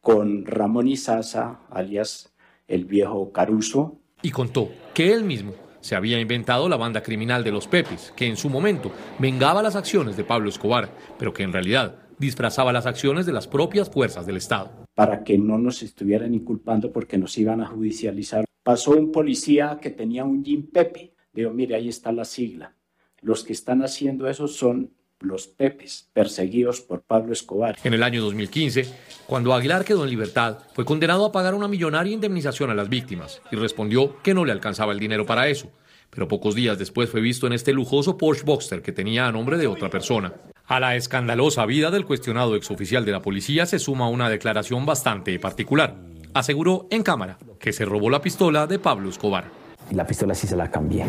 con 0.00 0.46
Ramón 0.46 0.88
Izaza, 0.88 1.60
alias 1.70 2.32
el 2.68 2.86
viejo 2.86 3.32
Caruso, 3.32 3.98
y 4.22 4.30
contó 4.30 4.70
que 4.94 5.12
él 5.12 5.24
mismo 5.24 5.54
se 5.80 5.96
había 5.96 6.20
inventado 6.20 6.68
la 6.68 6.76
banda 6.76 7.02
criminal 7.02 7.42
de 7.42 7.52
los 7.52 7.66
Pepes, 7.66 8.12
que 8.16 8.26
en 8.26 8.36
su 8.36 8.50
momento 8.50 8.92
vengaba 9.18 9.62
las 9.62 9.76
acciones 9.76 10.16
de 10.16 10.24
Pablo 10.24 10.48
Escobar, 10.48 10.90
pero 11.18 11.32
que 11.32 11.42
en 11.42 11.52
realidad 11.52 11.96
disfrazaba 12.20 12.72
las 12.72 12.86
acciones 12.86 13.26
de 13.26 13.32
las 13.32 13.48
propias 13.48 13.90
fuerzas 13.90 14.26
del 14.26 14.36
Estado. 14.36 14.86
para 14.94 15.24
que 15.24 15.38
no 15.38 15.56
nos 15.56 15.82
estuvieran 15.82 16.34
inculpando 16.34 16.92
porque 16.92 17.16
nos 17.16 17.36
iban 17.38 17.62
a 17.62 17.66
judicializar. 17.66 18.44
Pasó 18.62 18.90
un 18.90 19.10
policía 19.10 19.78
que 19.80 19.88
tenía 19.88 20.24
un 20.24 20.44
Jim 20.44 20.70
Pepe. 20.70 21.14
Digo, 21.32 21.50
mire, 21.52 21.74
ahí 21.74 21.88
está 21.88 22.12
la 22.12 22.26
sigla. 22.26 22.74
Los 23.22 23.42
que 23.42 23.54
están 23.54 23.82
haciendo 23.82 24.28
eso 24.28 24.46
son 24.46 24.90
los 25.20 25.46
Pepes, 25.46 26.10
perseguidos 26.12 26.80
por 26.82 27.02
Pablo 27.02 27.32
Escobar. 27.32 27.76
En 27.84 27.94
el 27.94 28.02
año 28.02 28.22
2015, 28.22 28.86
cuando 29.26 29.54
Aguilar 29.54 29.84
quedó 29.84 30.04
en 30.04 30.10
libertad, 30.10 30.58
fue 30.74 30.84
condenado 30.84 31.24
a 31.24 31.32
pagar 31.32 31.54
una 31.54 31.68
millonaria 31.68 32.12
indemnización 32.12 32.70
a 32.70 32.74
las 32.74 32.88
víctimas 32.88 33.40
y 33.50 33.56
respondió 33.56 34.20
que 34.22 34.34
no 34.34 34.44
le 34.44 34.52
alcanzaba 34.52 34.92
el 34.92 34.98
dinero 34.98 35.24
para 35.24 35.48
eso. 35.48 35.70
Pero 36.10 36.28
pocos 36.28 36.54
días 36.54 36.78
después 36.78 37.08
fue 37.08 37.20
visto 37.20 37.46
en 37.46 37.52
este 37.52 37.72
lujoso 37.72 38.18
Porsche 38.18 38.44
Boxster 38.44 38.82
que 38.82 38.92
tenía 38.92 39.26
a 39.26 39.32
nombre 39.32 39.56
de 39.56 39.66
otra 39.66 39.88
persona. 39.88 40.34
A 40.70 40.78
la 40.78 40.94
escandalosa 40.94 41.66
vida 41.66 41.90
del 41.90 42.04
cuestionado 42.04 42.54
exoficial 42.54 43.04
de 43.04 43.10
la 43.10 43.22
policía 43.22 43.66
se 43.66 43.80
suma 43.80 44.08
una 44.08 44.28
declaración 44.28 44.86
bastante 44.86 45.36
particular. 45.40 45.96
Aseguró 46.32 46.86
en 46.92 47.02
cámara 47.02 47.38
que 47.58 47.72
se 47.72 47.84
robó 47.84 48.08
la 48.08 48.22
pistola 48.22 48.68
de 48.68 48.78
Pablo 48.78 49.08
Escobar. 49.08 49.46
Y 49.90 49.96
la 49.96 50.06
pistola 50.06 50.32
sí 50.32 50.46
se 50.46 50.54
la 50.54 50.70
cambié. 50.70 51.06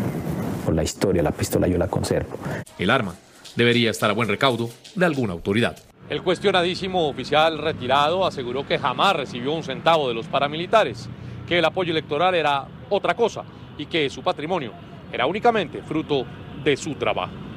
Por 0.64 0.74
la 0.74 0.82
historia, 0.82 1.22
la 1.22 1.30
pistola 1.30 1.68
yo 1.68 1.78
la 1.78 1.86
conservo. 1.86 2.36
El 2.76 2.90
arma 2.90 3.14
debería 3.54 3.92
estar 3.92 4.10
a 4.10 4.14
buen 4.14 4.28
recaudo 4.28 4.68
de 4.96 5.06
alguna 5.06 5.32
autoridad. 5.32 5.78
El 6.10 6.24
cuestionadísimo 6.24 7.06
oficial 7.06 7.58
retirado 7.58 8.26
aseguró 8.26 8.66
que 8.66 8.80
jamás 8.80 9.14
recibió 9.14 9.52
un 9.52 9.62
centavo 9.62 10.08
de 10.08 10.14
los 10.14 10.26
paramilitares, 10.26 11.08
que 11.46 11.60
el 11.60 11.64
apoyo 11.64 11.92
electoral 11.92 12.34
era 12.34 12.66
otra 12.90 13.14
cosa 13.14 13.44
y 13.78 13.86
que 13.86 14.10
su 14.10 14.24
patrimonio 14.24 14.72
era 15.12 15.26
únicamente 15.26 15.82
fruto 15.82 16.26
de 16.64 16.76
su 16.76 16.96
trabajo. 16.96 17.51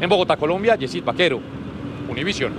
En 0.00 0.08
Bogotá, 0.08 0.36
Colombia, 0.36 0.74
Yesid 0.74 1.04
Vaquero, 1.04 1.40
Univisión. 2.08 2.52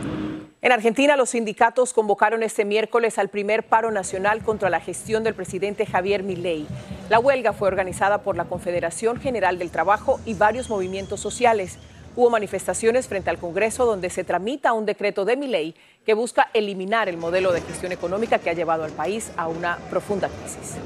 En 0.62 0.72
Argentina, 0.72 1.16
los 1.16 1.30
sindicatos 1.30 1.94
convocaron 1.94 2.42
este 2.44 2.66
miércoles 2.66 3.20
al 3.20 3.30
primer 3.30 3.64
paro 3.64 3.92
nacional 3.92 4.42
contra 4.42 4.70
la 4.70 4.80
gestión 4.80 5.24
del 5.24 5.36
presidente 5.36 5.86
Javier 5.86 6.24
Milei. 6.24 6.66
La 7.10 7.20
huelga 7.20 7.54
fue 7.54 7.68
organizada 7.68 8.20
por 8.24 8.36
la 8.36 8.46
Confederación 8.46 9.20
General 9.20 9.60
del 9.60 9.70
Trabajo 9.70 10.20
y 10.26 10.34
varios 10.34 10.70
movimientos 10.70 11.20
sociales. 11.20 11.78
Hubo 12.16 12.30
manifestaciones 12.30 13.08
frente 13.08 13.30
al 13.30 13.38
Congreso 13.38 13.86
donde 13.86 14.10
se 14.10 14.24
tramita 14.24 14.74
un 14.74 14.86
decreto 14.86 15.26
de 15.26 15.36
Milei 15.36 15.76
que 16.06 16.14
busca 16.14 16.50
eliminar 16.54 17.10
el 17.10 17.18
modelo 17.18 17.52
de 17.52 17.62
gestión 17.62 17.92
económica 17.92 18.40
que 18.40 18.50
ha 18.50 18.54
llevado 18.54 18.86
al 18.86 18.92
país 18.92 19.32
a 19.36 19.50
una 19.50 19.78
profunda 19.90 20.30
crisis. 20.30 20.78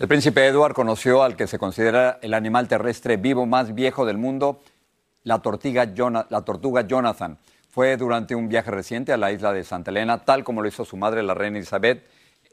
El 0.00 0.08
príncipe 0.08 0.44
Edward 0.44 0.74
conoció 0.74 1.22
al 1.22 1.36
que 1.36 1.46
se 1.46 1.58
considera 1.58 2.18
el 2.20 2.34
animal 2.34 2.66
terrestre 2.66 3.16
vivo 3.16 3.46
más 3.46 3.76
viejo 3.76 4.04
del 4.04 4.18
mundo, 4.18 4.58
la, 5.24 5.40
tortuga 5.40 6.86
Jonathan. 6.86 7.38
Fue 7.68 7.96
durante 7.96 8.34
un 8.34 8.48
viaje 8.48 8.70
reciente 8.70 9.12
a 9.12 9.16
la 9.16 9.32
isla 9.32 9.52
de 9.52 9.64
Santa 9.64 9.90
Elena, 9.90 10.24
tal 10.24 10.44
como 10.44 10.62
lo 10.62 10.68
hizo 10.68 10.84
su 10.84 10.96
madre, 10.96 11.22
la 11.22 11.34
reina 11.34 11.58
Elizabeth, 11.58 12.06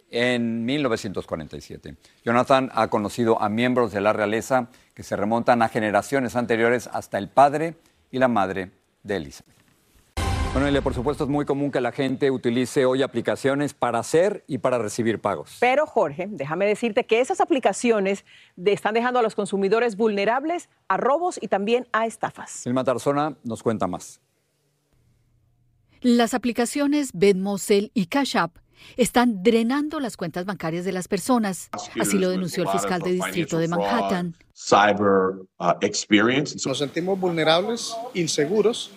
en 0.10 0.65
1947. 0.65 1.95
Jonathan 2.25 2.71
ha 2.73 2.88
conocido 2.88 3.41
a 3.41 3.47
miembros 3.47 3.91
de 3.91 4.01
la 4.01 4.13
realeza 4.13 4.69
que 4.93 5.03
se 5.03 5.15
remontan 5.15 5.62
a 5.62 5.69
generaciones 5.69 6.36
anteriores 6.36 6.89
hasta 6.91 7.17
el 7.17 7.29
padre 7.29 7.75
y 8.10 8.19
la 8.19 8.27
madre 8.27 8.71
de 9.03 9.17
Elizabeth. 9.17 9.61
Bueno, 10.53 10.67
Elia, 10.67 10.81
por 10.81 10.93
supuesto 10.93 11.23
es 11.23 11.29
muy 11.29 11.45
común 11.45 11.71
que 11.71 11.79
la 11.79 11.93
gente 11.93 12.29
utilice 12.29 12.83
hoy 12.85 13.03
aplicaciones 13.03 13.73
para 13.73 13.99
hacer 13.99 14.43
y 14.47 14.57
para 14.57 14.77
recibir 14.79 15.21
pagos. 15.21 15.55
Pero 15.61 15.85
Jorge, 15.85 16.27
déjame 16.29 16.65
decirte 16.65 17.05
que 17.05 17.21
esas 17.21 17.39
aplicaciones 17.39 18.25
están 18.65 18.93
dejando 18.93 19.19
a 19.19 19.21
los 19.21 19.33
consumidores 19.33 19.95
vulnerables 19.95 20.67
a 20.89 20.97
robos 20.97 21.39
y 21.41 21.47
también 21.47 21.87
a 21.93 22.05
estafas. 22.05 22.67
El 22.67 22.73
Matarzona 22.73 23.37
nos 23.45 23.63
cuenta 23.63 23.87
más. 23.87 24.19
Las 26.01 26.33
aplicaciones 26.33 27.11
Venmo, 27.13 27.55
y 27.93 28.07
Cash 28.07 28.35
App 28.35 28.57
están 28.97 29.43
drenando 29.43 30.01
las 30.01 30.17
cuentas 30.17 30.43
bancarias 30.43 30.83
de 30.83 30.91
las 30.91 31.07
personas. 31.07 31.69
Así 31.97 32.17
lo 32.17 32.29
denunció 32.29 32.63
el 32.63 32.69
fiscal 32.69 33.01
de 33.01 33.13
distrito 33.13 33.57
de 33.57 33.69
Manhattan. 33.69 34.35
Uh, 34.69 35.45
Nos 36.65 36.77
sentimos 36.77 37.19
vulnerables, 37.19 37.95
inseguros 38.13 38.91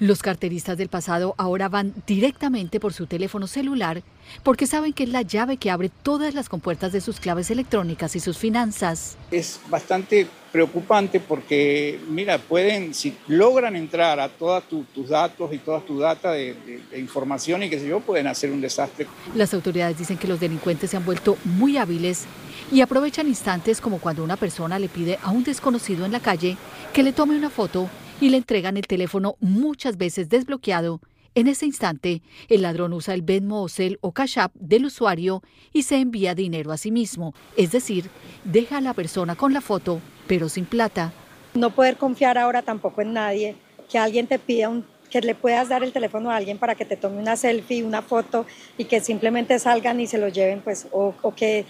los 0.00 0.22
carteristas 0.22 0.78
del 0.78 0.88
pasado 0.88 1.34
ahora 1.38 1.68
van 1.68 1.92
directamente 2.06 2.78
por 2.78 2.92
su 2.92 3.06
teléfono 3.06 3.46
celular 3.46 4.02
porque 4.42 4.66
saben 4.66 4.92
que 4.92 5.04
es 5.04 5.08
la 5.08 5.22
llave 5.22 5.56
que 5.56 5.70
abre 5.70 5.90
todas 6.02 6.34
las 6.34 6.48
compuertas 6.48 6.92
de 6.92 7.00
sus 7.00 7.18
claves 7.18 7.50
electrónicas 7.50 8.14
y 8.14 8.20
sus 8.20 8.38
finanzas. 8.38 9.16
Es 9.30 9.58
bastante 9.68 10.26
preocupante 10.52 11.20
porque, 11.20 11.98
mira, 12.08 12.38
pueden, 12.38 12.94
si 12.94 13.16
logran 13.26 13.76
entrar 13.76 14.20
a 14.20 14.28
todos 14.28 14.64
tus 14.68 15.08
datos 15.08 15.52
y 15.52 15.58
toda 15.58 15.80
tu 15.80 15.98
data 15.98 16.32
de, 16.32 16.54
de, 16.90 16.98
información 16.98 17.62
y 17.62 17.70
qué 17.70 17.78
sé 17.78 17.88
yo, 17.88 18.00
pueden 18.00 18.26
hacer 18.26 18.50
un 18.50 18.60
desastre. 18.60 19.06
Las 19.34 19.52
autoridades 19.52 19.98
dicen 19.98 20.16
que 20.16 20.28
los 20.28 20.40
delincuentes 20.40 20.90
se 20.90 20.96
han 20.96 21.04
vuelto 21.04 21.36
muy 21.44 21.76
hábiles 21.76 22.24
y 22.70 22.80
aprovechan 22.82 23.28
instantes 23.28 23.80
como 23.80 23.98
cuando 23.98 24.22
una 24.22 24.36
persona 24.36 24.78
le 24.78 24.88
pide 24.88 25.18
a 25.22 25.30
un 25.30 25.44
desconocido 25.44 26.06
en 26.06 26.12
la 26.12 26.20
calle 26.20 26.56
que 26.92 27.02
le 27.02 27.12
tome 27.12 27.36
una 27.36 27.50
foto 27.50 27.88
y 28.20 28.30
le 28.30 28.38
entregan 28.38 28.76
el 28.76 28.86
teléfono 28.86 29.36
muchas 29.40 29.96
veces 29.96 30.28
desbloqueado. 30.28 31.00
En 31.34 31.46
ese 31.46 31.66
instante, 31.66 32.22
el 32.48 32.62
ladrón 32.62 32.92
usa 32.92 33.14
el 33.14 33.22
Venmo 33.22 33.62
o 33.62 33.68
Cel 33.68 33.98
o 34.00 34.12
Cash 34.12 34.38
App 34.38 34.52
del 34.54 34.86
usuario 34.86 35.42
y 35.72 35.82
se 35.82 35.96
envía 35.98 36.34
dinero 36.34 36.72
a 36.72 36.76
sí 36.76 36.90
mismo, 36.90 37.34
es 37.56 37.70
decir, 37.70 38.10
deja 38.44 38.78
a 38.78 38.80
la 38.80 38.94
persona 38.94 39.36
con 39.36 39.52
la 39.52 39.60
foto, 39.60 40.00
pero 40.26 40.48
sin 40.48 40.64
plata. 40.64 41.12
No 41.54 41.70
poder 41.70 41.96
confiar 41.96 42.38
ahora 42.38 42.62
tampoco 42.62 43.02
en 43.02 43.12
nadie, 43.12 43.56
que 43.88 43.98
alguien 43.98 44.26
te 44.26 44.38
pida 44.38 44.68
un 44.68 44.84
que 45.08 45.20
le 45.20 45.34
puedas 45.34 45.68
dar 45.68 45.82
el 45.82 45.92
teléfono 45.92 46.30
a 46.30 46.36
alguien 46.36 46.58
para 46.58 46.74
que 46.74 46.84
te 46.84 46.96
tome 46.96 47.18
una 47.18 47.36
selfie, 47.36 47.82
una 47.82 48.02
foto 48.02 48.46
y 48.76 48.84
que 48.84 49.00
simplemente 49.00 49.58
salgan 49.58 50.00
y 50.00 50.06
se 50.06 50.18
lo 50.18 50.28
lleven, 50.28 50.60
pues, 50.60 50.86
o, 50.92 51.14
o 51.22 51.34
que 51.34 51.64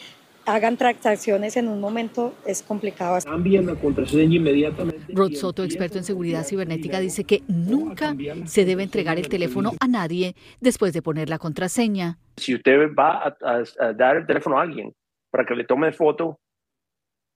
hagan 0.49 0.77
transacciones 0.77 1.57
en 1.57 1.69
un 1.69 1.81
momento 1.81 2.35
es 2.47 2.63
complicado. 2.63 3.19
Cambien 3.25 3.67
la 3.67 3.75
contraseña 3.75 4.37
inmediatamente. 4.37 5.13
Rod 5.13 5.33
Soto, 5.33 5.63
experto 5.63 5.99
en 5.99 6.05
seguridad 6.05 6.45
cibernética, 6.45 7.01
dice 7.01 7.25
que 7.25 7.43
nunca 7.49 8.17
se 8.47 8.65
debe 8.65 8.83
entregar 8.83 9.19
el 9.19 9.29
teléfono 9.29 9.73
a 9.79 9.87
nadie 9.87 10.35
después 10.61 10.93
de 10.93 11.03
poner 11.03 11.29
la 11.29 11.39
contraseña. 11.39 12.19
Si 12.37 12.55
usted 12.55 12.95
va 12.99 13.37
a, 13.41 13.93
dar 13.93 14.17
el 14.17 14.27
teléfono 14.27 14.59
a 14.59 14.63
alguien 14.63 14.95
para 15.31 15.45
que 15.45 15.55
le 15.55 15.65
tome 15.65 15.93
foto, 15.93 16.41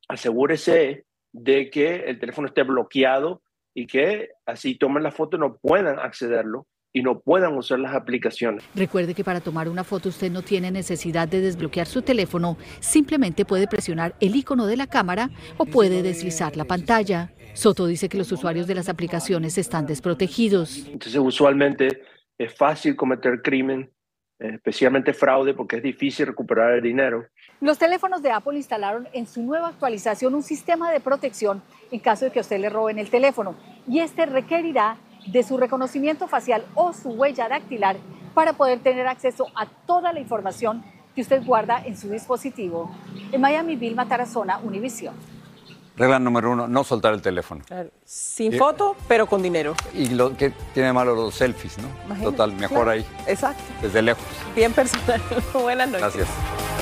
asegúrese 0.08 1.04
de 1.32 1.70
que 1.70 1.96
el 1.96 2.18
teléfono 2.18 2.48
esté 2.48 2.62
bloqueado 2.62 3.42
y 3.74 3.86
que 3.86 4.30
así 4.46 4.76
tomen 4.76 5.02
la 5.02 5.12
foto 5.12 5.38
no 5.38 5.56
puedan 5.56 5.98
accederlo 5.98 6.66
y 6.92 7.02
no 7.02 7.20
puedan 7.20 7.56
usar 7.56 7.78
las 7.78 7.94
aplicaciones. 7.94 8.64
Recuerde 8.74 9.14
que 9.14 9.24
para 9.24 9.40
tomar 9.40 9.68
una 9.68 9.84
foto 9.84 10.08
usted 10.08 10.30
no 10.30 10.42
tiene 10.42 10.70
necesidad 10.70 11.26
de 11.26 11.40
desbloquear 11.40 11.86
su 11.86 12.02
teléfono, 12.02 12.58
simplemente 12.80 13.44
puede 13.44 13.66
presionar 13.66 14.14
el 14.20 14.36
icono 14.36 14.66
de 14.66 14.76
la 14.76 14.86
cámara 14.86 15.30
o 15.56 15.64
puede 15.64 16.02
deslizar 16.02 16.56
la 16.56 16.64
pantalla. 16.64 17.32
Soto 17.54 17.86
dice 17.86 18.08
que 18.08 18.18
los 18.18 18.30
usuarios 18.32 18.66
de 18.66 18.74
las 18.74 18.88
aplicaciones 18.88 19.58
están 19.58 19.86
desprotegidos. 19.86 20.86
Entonces 20.86 21.16
usualmente 21.16 22.02
es 22.38 22.54
fácil 22.54 22.96
cometer 22.96 23.42
crimen, 23.42 23.90
especialmente 24.38 25.12
fraude, 25.12 25.54
porque 25.54 25.76
es 25.76 25.82
difícil 25.82 26.26
recuperar 26.26 26.72
el 26.72 26.82
dinero. 26.82 27.26
Los 27.60 27.78
teléfonos 27.78 28.22
de 28.22 28.32
Apple 28.32 28.56
instalaron 28.56 29.08
en 29.12 29.26
su 29.26 29.42
nueva 29.42 29.68
actualización 29.68 30.34
un 30.34 30.42
sistema 30.42 30.90
de 30.90 31.00
protección 31.00 31.62
en 31.90 32.00
caso 32.00 32.24
de 32.24 32.32
que 32.32 32.40
a 32.40 32.42
usted 32.42 32.58
le 32.58 32.68
roben 32.68 32.98
el 32.98 33.08
teléfono 33.08 33.54
y 33.86 34.00
este 34.00 34.26
requerirá 34.26 34.96
de 35.26 35.42
su 35.42 35.56
reconocimiento 35.56 36.28
facial 36.28 36.64
o 36.74 36.92
su 36.92 37.10
huella 37.10 37.48
dactilar 37.48 37.96
para 38.34 38.54
poder 38.54 38.80
tener 38.80 39.06
acceso 39.06 39.46
a 39.54 39.66
toda 39.66 40.12
la 40.12 40.20
información 40.20 40.82
que 41.14 41.20
usted 41.20 41.44
guarda 41.44 41.82
en 41.84 41.96
su 41.96 42.08
dispositivo. 42.08 42.90
En 43.30 43.40
Miami, 43.40 43.76
Vilma 43.76 44.08
Tarazona, 44.08 44.58
Univision. 44.58 45.14
Regla 45.94 46.18
número 46.18 46.50
uno, 46.50 46.66
no 46.66 46.84
soltar 46.84 47.12
el 47.12 47.20
teléfono. 47.20 47.62
Sin 48.04 48.56
foto, 48.56 48.96
pero 49.08 49.26
con 49.26 49.42
dinero. 49.42 49.74
Y 49.92 50.08
lo 50.08 50.34
que 50.36 50.50
tiene 50.72 50.92
malo 50.92 51.14
los 51.14 51.34
selfies, 51.34 51.76
¿no? 51.78 52.14
Total, 52.22 52.52
mejor 52.54 52.88
ahí. 52.88 53.04
Exacto. 53.26 53.62
Desde 53.82 54.00
lejos. 54.00 54.24
Bien 54.56 54.72
personal. 54.72 55.20
Buenas 55.52 55.88
noches. 55.90 56.14
Gracias. 56.16 56.81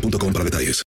boostmobile.com 0.00 0.32
para 0.32 0.44
detalles. 0.44 0.84